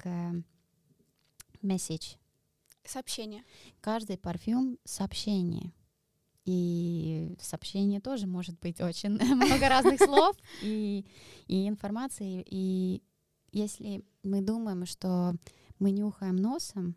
месседж. 1.60 2.14
Сообщение. 2.84 3.42
Каждый 3.80 4.16
парфюм— 4.16 4.78
сообщение. 4.84 5.72
И 6.46 7.36
сообщение 7.40 8.00
тоже 8.00 8.26
может 8.26 8.58
быть 8.60 8.80
очень 8.80 9.10
много 9.34 9.68
разных 9.68 10.00
слов 10.00 10.36
и, 10.62 11.04
и 11.48 11.68
информации. 11.68 12.46
И 12.48 13.02
если 13.52 14.04
мы 14.22 14.40
думаем, 14.40 14.86
что 14.86 15.34
мы 15.78 15.90
нюхаем 15.90 16.36
носом, 16.36 16.96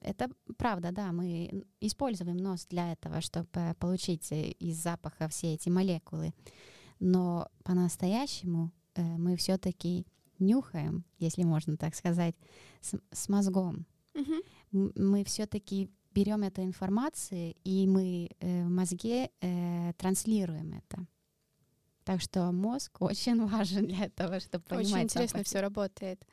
это 0.00 0.30
правда, 0.56 0.92
да, 0.92 1.12
мы 1.12 1.64
используем 1.80 2.36
нос 2.36 2.66
для 2.68 2.92
этого, 2.92 3.20
чтобы 3.20 3.74
получить 3.78 4.28
из 4.30 4.76
запаха 4.76 5.28
все 5.28 5.54
эти 5.54 5.68
молекулы. 5.68 6.32
Но 7.00 7.48
по-настоящему 7.64 8.70
э, 8.94 9.02
мы 9.02 9.36
все-таки 9.36 10.06
нюхаем, 10.38 11.04
если 11.18 11.42
можно 11.42 11.76
так 11.76 11.94
сказать, 11.94 12.36
с, 12.80 12.94
с 13.10 13.28
мозгом. 13.28 13.86
Угу. 14.14 14.92
Мы 14.94 15.24
все-таки 15.24 15.90
берем 16.12 16.42
эту 16.42 16.62
информацию, 16.62 17.54
и 17.64 17.86
мы 17.86 18.30
э, 18.38 18.64
в 18.64 18.70
мозге 18.70 19.30
э, 19.40 19.92
транслируем 19.96 20.74
это. 20.74 21.06
Так 22.04 22.20
что 22.20 22.52
мозг 22.52 23.00
очень 23.00 23.46
важен 23.46 23.86
для 23.86 24.06
этого, 24.06 24.40
чтобы 24.40 24.64
понимать. 24.64 24.86
Очень 24.86 25.02
интересно 25.04 25.38
запахи. 25.38 25.48
все 25.48 25.60
работает. 25.60 26.26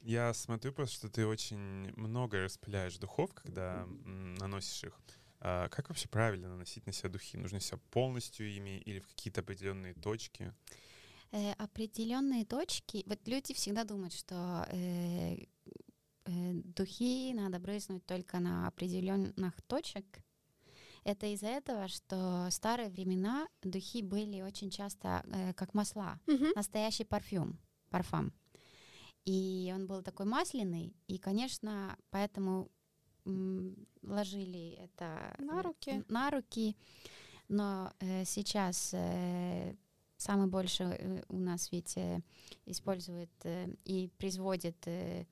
Я 0.00 0.32
смотрю 0.32 0.72
просто, 0.72 0.96
что 0.96 1.08
ты 1.08 1.26
очень 1.26 1.92
много 1.96 2.42
распыляешь 2.42 2.96
духов, 2.96 3.32
когда 3.34 3.86
наносишь 4.04 4.84
их. 4.84 5.00
А 5.40 5.68
как 5.68 5.88
вообще 5.88 6.08
правильно 6.08 6.48
наносить 6.48 6.86
на 6.86 6.92
себя 6.92 7.08
духи? 7.10 7.36
Нужно 7.36 7.60
себя 7.60 7.78
полностью 7.90 8.50
ими 8.50 8.78
или 8.78 9.00
в 9.00 9.06
какие-то 9.08 9.40
определенные 9.40 9.94
точки? 9.94 10.52
Э, 11.32 11.52
определенные 11.52 12.44
точки. 12.44 13.04
Вот 13.06 13.26
люди 13.26 13.54
всегда 13.54 13.84
думают, 13.84 14.12
что 14.12 14.66
э, 14.70 15.44
э, 16.24 16.52
духи 16.64 17.32
надо 17.34 17.58
брызнуть 17.58 18.04
только 18.04 18.38
на 18.40 18.66
определенных 18.68 19.62
точек. 19.62 20.04
Это 21.04 21.26
из-за 21.26 21.46
этого, 21.48 21.88
что 21.88 22.48
в 22.50 22.52
старые 22.52 22.90
времена 22.90 23.48
духи 23.62 24.02
были 24.02 24.42
очень 24.42 24.70
часто 24.70 25.22
э, 25.32 25.54
как 25.54 25.72
масла, 25.72 26.18
Мгм. 26.26 26.52
настоящий 26.54 27.04
парфюм, 27.04 27.58
парфам. 27.90 28.32
И 29.24 29.70
он 29.74 29.86
был 29.86 30.02
такой 30.02 30.26
масляный, 30.26 30.94
и, 31.06 31.18
конечно, 31.18 31.96
поэтому 32.10 32.70
ложили 34.02 34.78
это 34.78 35.36
На 35.38 35.62
руки. 35.62 36.04
на 36.08 36.30
руки. 36.30 36.76
Но 37.48 37.92
э, 38.00 38.24
сейчас 38.24 38.90
э, 38.94 39.74
самый 40.16 40.46
больше 40.46 40.84
э, 40.84 41.22
у 41.28 41.38
нас 41.38 41.70
ведь 41.72 41.96
э, 41.96 42.20
используют 42.66 43.30
э, 43.44 43.68
и 43.84 44.08
производят 44.18 44.76
э, 44.86 45.26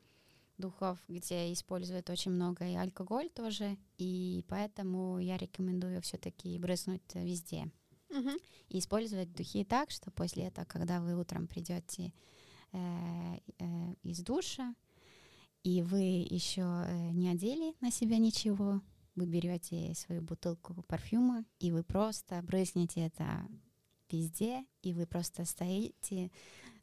духов, 0.59 0.99
где 1.09 1.53
используют 1.53 2.11
очень 2.11 2.33
много 2.33 2.67
и 2.69 2.75
алкоголь 2.75 3.31
тоже, 3.31 3.77
и 3.97 4.45
поэтому 4.49 5.19
я 5.21 5.37
рекомендую 5.37 6.03
все-таки 6.03 6.59
брызнуть 6.59 7.15
везде 7.15 7.71
Мгм. 8.11 8.37
и 8.69 8.79
использовать 8.81 9.33
духи 9.35 9.65
так, 9.65 9.91
что 9.93 10.11
после 10.11 10.45
этого, 10.49 10.65
когда 10.67 11.01
вы 11.01 11.15
утром 11.17 11.47
придете 11.47 12.13
из 14.03 14.21
душа, 14.21 14.75
и 15.63 15.83
вы 15.83 16.27
еще 16.31 16.63
э, 16.63 17.11
не 17.11 17.29
одели 17.29 17.75
на 17.81 17.91
себя 17.91 18.19
ничего, 18.19 18.81
вы 19.15 19.27
берете 19.27 19.95
свою 19.95 20.23
бутылку 20.23 20.83
парфюма, 20.87 21.45
и 21.59 21.73
вы 21.73 21.83
просто 21.83 22.41
брызнете 22.43 23.07
это 23.07 23.47
везде, 24.11 24.65
и 24.83 24.93
вы 24.93 25.07
просто 25.07 25.45
стоите 25.45 26.31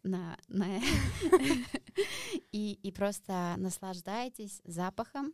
на, 0.03 0.37
на 0.47 0.67
и, 2.51 2.73
и 2.73 2.91
просто 2.91 3.55
наслаждаетесь 3.57 4.61
запахом, 4.65 5.33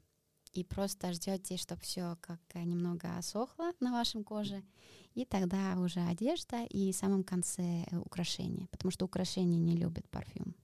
и 0.54 0.64
просто 0.64 1.12
ждете, 1.14 1.58
чтобы 1.58 1.82
все 1.82 2.18
как 2.22 2.39
э, 2.54 2.64
немного 2.64 3.18
осохло 3.18 3.72
на 3.80 3.91
вашем 3.91 4.24
коже, 4.24 4.64
и 5.14 5.26
тогда 5.26 5.78
уже 5.80 5.99
одежда 6.01 6.64
и 6.66 6.91
в 6.91 6.95
самом 6.95 7.24
конце 7.24 7.86
э, 7.91 7.97
украшения, 7.97 8.68
потому 8.68 8.91
что 8.91 9.05
украшения 9.05 9.59
не 9.59 9.76
любят 9.78 10.07
парфюм. 10.09 10.55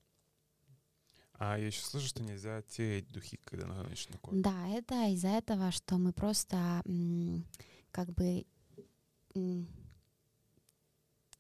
А 1.39 1.57
я 1.59 1.67
еще 1.67 1.81
слышу, 1.83 2.07
что 2.07 2.23
нельзя 2.23 2.61
тереть 2.63 3.07
духи, 3.11 3.37
когда 3.45 3.67
наносишь 3.67 4.09
на 4.09 4.17
кожу. 4.17 4.41
Да, 4.41 4.67
это 4.69 5.07
из-за 5.13 5.27
этого, 5.29 5.71
что 5.71 5.97
мы 5.97 6.11
просто 6.11 6.81
как 7.91 8.11
бы 8.13 8.45
м, 9.35 9.67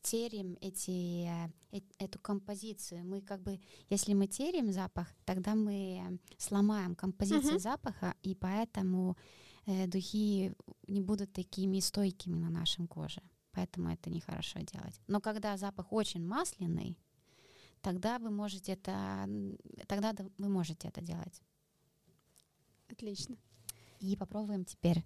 терим 0.01 0.57
эти, 0.61 1.27
э, 1.71 1.81
эту 1.97 2.19
композицию. 2.19 3.03
Мы 3.05 3.21
как 3.21 3.41
бы, 3.41 3.59
если 3.89 4.13
мы 4.13 4.27
терим 4.27 4.71
запах, 4.71 5.07
тогда 5.25 5.55
мы 5.55 5.73
э, 5.99 6.17
сломаем 6.37 6.95
композицию 6.95 7.53
Мгм. 7.53 7.59
запаха, 7.59 8.13
и 8.23 8.35
поэтому 8.35 9.17
духи 9.67 10.53
не 10.87 11.01
будут 11.01 11.33
такими 11.33 11.79
стойкими 11.79 12.37
на 12.37 12.49
нашем 12.49 12.87
коже. 12.87 13.21
Поэтому 13.51 13.89
это 13.89 14.09
нехорошо 14.09 14.59
делать. 14.59 15.01
Но 15.07 15.19
когда 15.19 15.57
запах 15.57 15.91
очень 15.91 16.23
масляный, 16.25 16.97
тогда 17.81 18.19
вы 18.19 18.29
можете 18.29 18.73
это, 18.73 19.27
тогда 19.87 20.13
да- 20.13 20.29
вы 20.37 20.49
можете 20.49 20.87
это 20.87 21.01
делать. 21.01 21.41
Отлично. 22.89 23.35
И 23.99 24.15
попробуем 24.15 24.63
теперь 24.63 25.03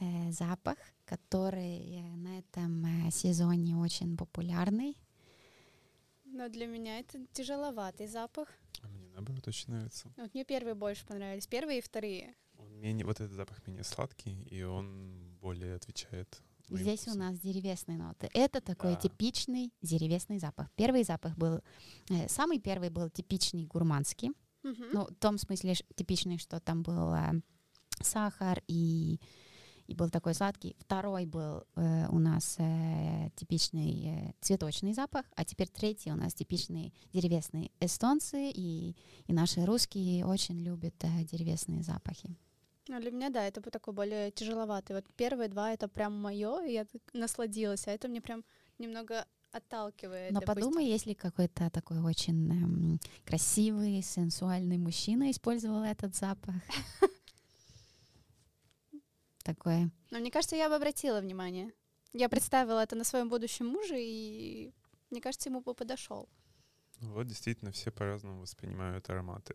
э, 0.00 0.30
запах, 0.32 0.78
который 1.04 2.00
э, 2.00 2.16
на 2.16 2.38
этом 2.38 3.06
э, 3.06 3.10
сезоне 3.10 3.76
очень 3.76 4.16
популярный. 4.16 4.96
Но 6.24 6.48
для 6.48 6.66
меня 6.66 6.98
это 6.98 7.24
тяжеловатый 7.32 8.06
запах. 8.06 8.48
А 8.82 8.88
мне 8.88 9.08
наоборот 9.10 9.46
очень 9.46 9.72
нравится. 9.72 10.12
Вот 10.16 10.34
мне 10.34 10.44
первые 10.44 10.74
больше 10.74 11.06
понравились. 11.06 11.46
Первые 11.46 11.78
и 11.78 11.82
вторые. 11.82 12.34
Менее, 12.74 13.06
вот 13.06 13.20
этот 13.20 13.32
запах 13.32 13.66
менее 13.66 13.84
сладкий, 13.84 14.42
и 14.50 14.62
он 14.62 15.36
более 15.40 15.74
отвечает. 15.76 16.42
моим 16.68 16.82
Здесь 16.82 17.00
у 17.00 17.10
вкусам. 17.10 17.18
нас 17.20 17.38
деревесные 17.38 17.98
ноты. 17.98 18.28
Это 18.34 18.60
такой 18.60 18.94
Да. 18.94 19.00
типичный 19.00 19.72
деревесный 19.82 20.38
запах. 20.38 20.70
Первый 20.76 21.04
запах 21.04 21.36
был, 21.36 21.60
э, 22.10 22.28
самый 22.28 22.58
первый 22.58 22.90
был 22.90 23.10
типичный 23.10 23.64
гурманский. 23.66 24.30
Мгм. 24.62 24.84
Ну, 24.92 25.04
в 25.06 25.14
том 25.16 25.36
смысле 25.38 25.74
типичный, 25.94 26.38
что 26.38 26.58
там 26.60 26.82
был 26.82 27.12
э, 27.14 27.32
сахар 28.00 28.62
и, 28.66 29.20
и 29.86 29.94
был 29.94 30.08
такой 30.08 30.32
сладкий. 30.34 30.74
Второй 30.78 31.26
был 31.26 31.64
э, 31.76 32.08
у 32.08 32.18
нас 32.18 32.56
э, 32.58 33.30
типичный 33.36 34.06
э, 34.06 34.32
цветочный 34.40 34.94
запах, 34.94 35.26
а 35.36 35.44
теперь 35.44 35.68
третий 35.68 36.10
у 36.12 36.16
нас 36.16 36.32
типичный 36.32 36.94
деревесный. 37.12 37.72
Эстонцы 37.80 38.50
и, 38.50 38.96
и 39.26 39.32
наши 39.34 39.64
русские 39.66 40.24
очень 40.24 40.58
любят 40.60 40.94
э, 41.04 41.24
деревесные 41.24 41.82
запахи. 41.82 42.34
Ну, 42.88 43.00
для 43.00 43.10
меня, 43.10 43.30
да, 43.30 43.46
это 43.46 43.60
был 43.60 43.70
такой 43.70 43.94
более 43.94 44.30
тяжеловатый. 44.30 44.96
Вот 44.96 45.06
первые 45.16 45.48
два 45.48 45.72
это 45.72 45.88
прям 45.88 46.12
мое, 46.20 46.62
и 46.64 46.72
я 46.72 46.86
насладилась, 47.12 47.86
а 47.86 47.92
это 47.92 48.08
мне 48.08 48.20
прям 48.20 48.44
немного 48.78 49.26
отталкивает. 49.52 50.32
Но 50.32 50.40
допустим. 50.40 50.64
подумай, 50.64 50.86
если 50.86 51.14
какой-то 51.14 51.70
такой 51.70 52.00
очень 52.00 52.50
эм, 52.50 53.00
красивый, 53.24 54.02
сенсуальный 54.02 54.78
мужчина 54.78 55.30
использовал 55.30 55.82
этот 55.82 56.14
запах. 56.14 56.54
Такое. 59.44 59.90
Но 60.10 60.18
мне 60.18 60.30
кажется, 60.30 60.56
я 60.56 60.68
бы 60.68 60.74
обратила 60.74 61.20
внимание. 61.20 61.72
Я 62.12 62.28
представила 62.28 62.80
это 62.80 62.96
на 62.96 63.04
своем 63.04 63.28
будущем 63.28 63.66
муже, 63.66 63.96
и 63.98 64.72
мне 65.10 65.20
кажется, 65.20 65.48
ему 65.48 65.60
бы 65.60 65.74
подошел. 65.74 66.28
Вот 67.12 67.26
действительно 67.26 67.70
все 67.70 67.90
по-разному 67.90 68.40
воспринимают 68.40 69.08
ароматы. 69.10 69.54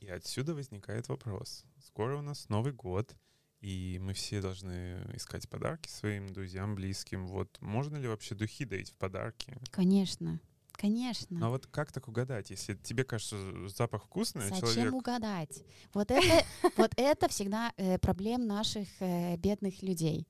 И 0.00 0.08
отсюда 0.08 0.54
возникает 0.54 1.08
вопрос. 1.08 1.64
Скоро 1.86 2.16
у 2.16 2.22
нас 2.22 2.48
Новый 2.48 2.72
год, 2.72 3.16
и 3.60 3.98
мы 4.02 4.12
все 4.12 4.42
должны 4.42 5.02
искать 5.14 5.48
подарки 5.48 5.88
своим 5.88 6.28
друзьям, 6.28 6.74
близким. 6.74 7.26
Вот 7.26 7.56
можно 7.60 7.96
ли 7.96 8.06
вообще 8.06 8.34
духи 8.34 8.64
дарить 8.64 8.90
в 8.90 8.96
подарки? 8.96 9.56
Конечно, 9.70 10.40
конечно. 10.84 11.38
Ну 11.38 11.46
а 11.46 11.48
вот 11.48 11.66
как 11.66 11.92
так 11.92 12.08
угадать, 12.08 12.50
если 12.50 12.74
тебе 12.74 13.04
кажется 13.04 13.36
запах 13.68 14.04
вкусный, 14.04 14.42
Зачем 14.42 14.68
человек... 14.68 14.92
угадать? 14.92 15.64
Вот 15.94 16.10
это, 16.10 16.44
вот 16.76 16.92
это 16.96 17.28
всегда 17.28 17.72
э, 17.76 17.98
проблем 17.98 18.46
наших 18.46 18.86
э, 19.00 19.36
бедных 19.36 19.82
людей. 19.82 20.26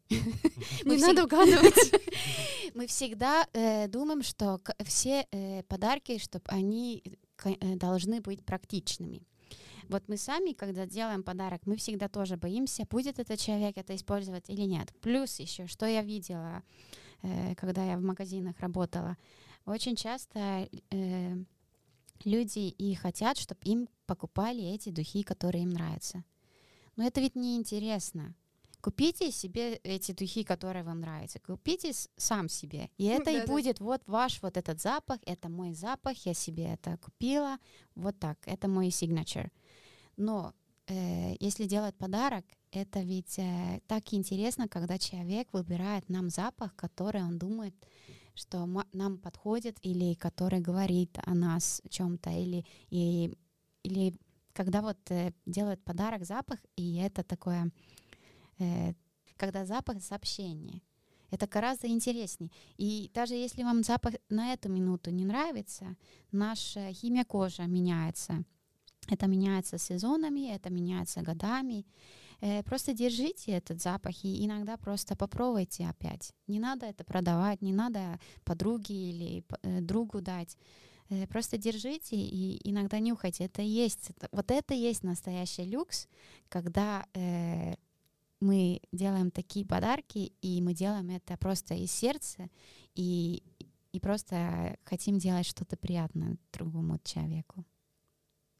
Мы 0.84 0.96
Не 0.96 1.02
надо 1.02 1.24
угадывать. 1.24 1.74
Мы 2.74 2.86
всегда 2.86 3.46
э, 3.52 3.88
думаем, 3.88 4.22
что 4.22 4.60
все 4.84 5.26
э, 5.30 5.62
подарки, 5.64 6.18
чтобы 6.18 6.44
они 6.48 7.02
э, 7.44 7.76
должны 7.76 8.20
быть 8.20 8.44
практичными. 8.44 9.26
Вот 9.88 10.08
мы 10.08 10.16
сами, 10.16 10.52
когда 10.52 10.86
делаем 10.86 11.22
подарок, 11.22 11.62
мы 11.66 11.76
всегда 11.76 12.08
тоже 12.08 12.36
боимся, 12.36 12.86
будет 12.90 13.18
этот 13.18 13.38
человек 13.38 13.76
это 13.76 13.94
использовать 13.94 14.48
или 14.48 14.62
нет. 14.62 14.92
Плюс 15.00 15.40
еще, 15.40 15.66
что 15.66 15.86
я 15.86 16.02
видела, 16.02 16.62
э, 17.22 17.54
когда 17.56 17.84
я 17.84 17.96
в 17.96 18.02
магазинах 18.02 18.58
работала, 18.60 19.16
очень 19.66 19.96
часто 19.96 20.68
э, 20.90 21.36
люди 22.24 22.68
и 22.68 22.94
хотят, 22.94 23.38
чтобы 23.38 23.60
им 23.64 23.88
покупали 24.06 24.62
эти 24.62 24.90
духи, 24.90 25.22
которые 25.22 25.64
им 25.64 25.70
нравятся. 25.70 26.24
Но 26.96 27.06
это 27.06 27.20
ведь 27.20 27.36
не 27.36 27.56
интересно. 27.56 28.34
Купите 28.80 29.32
себе 29.32 29.76
эти 29.76 30.12
духи, 30.12 30.44
которые 30.44 30.84
вам 30.84 31.00
нравятся. 31.00 31.40
Купите 31.40 31.92
сам 32.16 32.50
себе. 32.50 32.90
И 32.98 33.04
это 33.06 33.30
и 33.30 33.46
будет 33.46 33.80
вот 33.80 34.02
ваш 34.06 34.42
вот 34.42 34.58
этот 34.58 34.80
запах. 34.80 35.18
Это 35.24 35.48
мой 35.48 35.72
запах. 35.72 36.26
Я 36.26 36.34
себе 36.34 36.74
это 36.74 36.98
купила. 36.98 37.56
Вот 37.94 38.18
так. 38.18 38.36
Это 38.44 38.68
мой 38.68 38.88
signature. 38.88 39.50
Но 40.18 40.52
э, 40.86 41.34
если 41.40 41.64
делать 41.64 41.96
подарок, 41.96 42.44
это 42.72 43.00
ведь 43.00 43.38
э, 43.38 43.80
так 43.86 44.12
интересно, 44.12 44.68
когда 44.68 44.98
человек 44.98 45.48
выбирает 45.52 46.10
нам 46.10 46.28
запах, 46.28 46.76
который 46.76 47.22
он 47.22 47.38
думает, 47.38 47.74
что 48.34 48.66
нам 48.92 49.18
подходит, 49.18 49.78
или 49.82 50.14
который 50.14 50.60
говорит 50.60 51.18
о 51.24 51.34
нас 51.34 51.82
чем-то, 51.88 52.30
или, 52.30 52.64
и, 52.90 53.32
или 53.82 54.14
когда 54.52 54.82
вот 54.82 54.98
э, 55.10 55.32
делают 55.46 55.82
подарок 55.84 56.24
запах, 56.24 56.58
и 56.76 56.96
это 56.96 57.22
такое 57.22 57.70
Э, 58.58 58.92
когда 59.36 59.64
запах 59.64 60.02
сообщения. 60.02 60.80
Это 61.30 61.48
гораздо 61.48 61.88
интереснее. 61.88 62.50
И 62.76 63.10
даже 63.12 63.34
если 63.34 63.64
вам 63.64 63.82
запах 63.82 64.14
на 64.28 64.52
эту 64.52 64.68
минуту 64.68 65.10
не 65.10 65.24
нравится, 65.24 65.96
наша 66.30 66.92
химия 66.92 67.24
кожи 67.24 67.62
меняется. 67.66 68.44
Это 69.08 69.26
меняется 69.26 69.78
сезонами, 69.78 70.54
это 70.54 70.70
меняется 70.70 71.22
годами. 71.22 71.84
Э, 72.44 72.62
просто 72.62 72.92
держите 72.92 73.52
этот 73.52 73.80
запах 73.80 74.22
и 74.22 74.44
иногда 74.44 74.76
просто 74.76 75.16
попробуйте 75.16 75.86
опять. 75.86 76.34
Не 76.46 76.60
надо 76.60 76.84
это 76.84 77.02
продавать, 77.02 77.62
не 77.62 77.72
надо 77.72 78.20
подруге 78.44 78.94
или 78.94 79.44
э, 79.62 79.80
другу 79.80 80.20
дать. 80.20 80.58
Просто 81.28 81.58
держите 81.58 82.16
и 82.16 82.60
иногда 82.68 82.98
нюхайте. 82.98 83.44
Это 83.44 83.62
есть, 83.62 84.10
вот 84.32 84.50
это 84.50 84.74
есть 84.74 85.02
настоящий 85.04 85.64
люкс, 85.64 86.08
когда 86.48 87.06
мы 88.40 88.80
делаем 88.90 89.30
такие 89.30 89.66
подарки, 89.66 90.32
и 90.40 90.62
мы 90.62 90.72
делаем 90.72 91.10
это 91.10 91.36
просто 91.36 91.74
из 91.74 91.92
сердца, 91.92 92.48
и, 92.94 93.42
и 93.92 94.00
просто 94.00 94.78
хотим 94.84 95.18
делать 95.18 95.46
что-то 95.46 95.76
приятное 95.76 96.38
другому 96.52 96.98
человеку. 97.04 97.66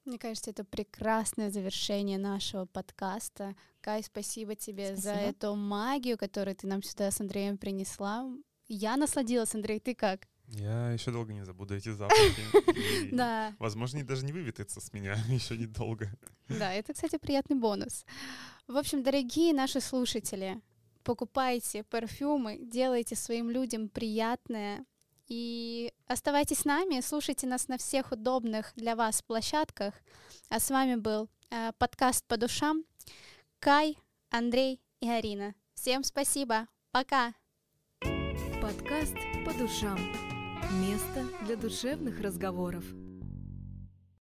Мне 0.05 0.18
кажется, 0.18 0.51
это 0.51 0.64
прекрасное 0.64 1.51
завершение 1.51 2.18
нашего 2.18 2.66
подкаста. 2.66 3.57
Кай, 3.85 4.03
спасибо 4.03 4.55
тебе 4.55 4.97
спасибо. 4.97 5.03
за 5.03 5.12
эту 5.12 5.55
магию, 5.57 6.16
которую 6.16 6.57
ты 6.57 6.66
нам 6.66 6.82
сюда 6.82 7.11
с 7.11 7.20
Андреем 7.20 7.59
принесла. 7.59 8.26
Я 8.66 8.97
насладилась, 8.97 9.55
Андрей, 9.55 9.78
ты 9.78 9.95
как? 9.95 10.26
Я 10.47 10.93
еще 10.93 11.11
долго 11.11 11.35
не 11.35 11.45
забуду 11.45 11.76
эти 11.76 11.91
запахи. 11.91 13.11
Да. 13.14 13.55
Возможно, 13.59 14.03
даже 14.03 14.24
не 14.24 14.32
выветрится 14.32 14.80
с 14.80 14.91
меня 14.95 15.16
еще 15.28 15.59
недолго. 15.59 16.11
Да, 16.49 16.72
это, 16.72 16.95
кстати, 16.95 17.18
приятный 17.18 17.57
бонус. 17.57 18.07
В 18.68 18.78
общем, 18.78 19.03
дорогие 19.03 19.53
наши 19.53 19.82
слушатели, 19.82 20.62
покупайте 21.03 21.85
парфюмы, 21.85 22.61
делайте 22.62 23.16
своим 23.16 23.51
людям 23.51 23.91
приятное 23.91 24.87
и 25.28 25.93
оставайтесь 26.07 26.61
с 26.61 26.64
нами, 26.64 27.03
слушайте 27.03 27.47
нас 27.47 27.68
на 27.68 27.76
всех 27.76 28.12
удобных 28.12 28.72
для 28.76 28.97
вас 28.97 29.20
площадках. 29.20 29.93
А 30.49 30.59
с 30.59 30.70
вами 30.70 30.95
был 30.95 31.28
э, 31.51 31.72
подкаст 31.76 32.24
по 32.24 32.39
душам 32.39 32.82
Кай, 33.65 33.97
Андрей 34.31 34.83
и 35.01 35.09
Арина. 35.09 35.55
Всем 35.73 36.05
спасибо. 36.05 36.69
Пока. 36.91 37.33
Подкаст 38.61 39.17
по 39.47 39.55
душам. 39.55 39.99
Место 40.83 41.25
для 41.47 41.57
душевных 41.57 42.21
разговоров. 42.21 42.85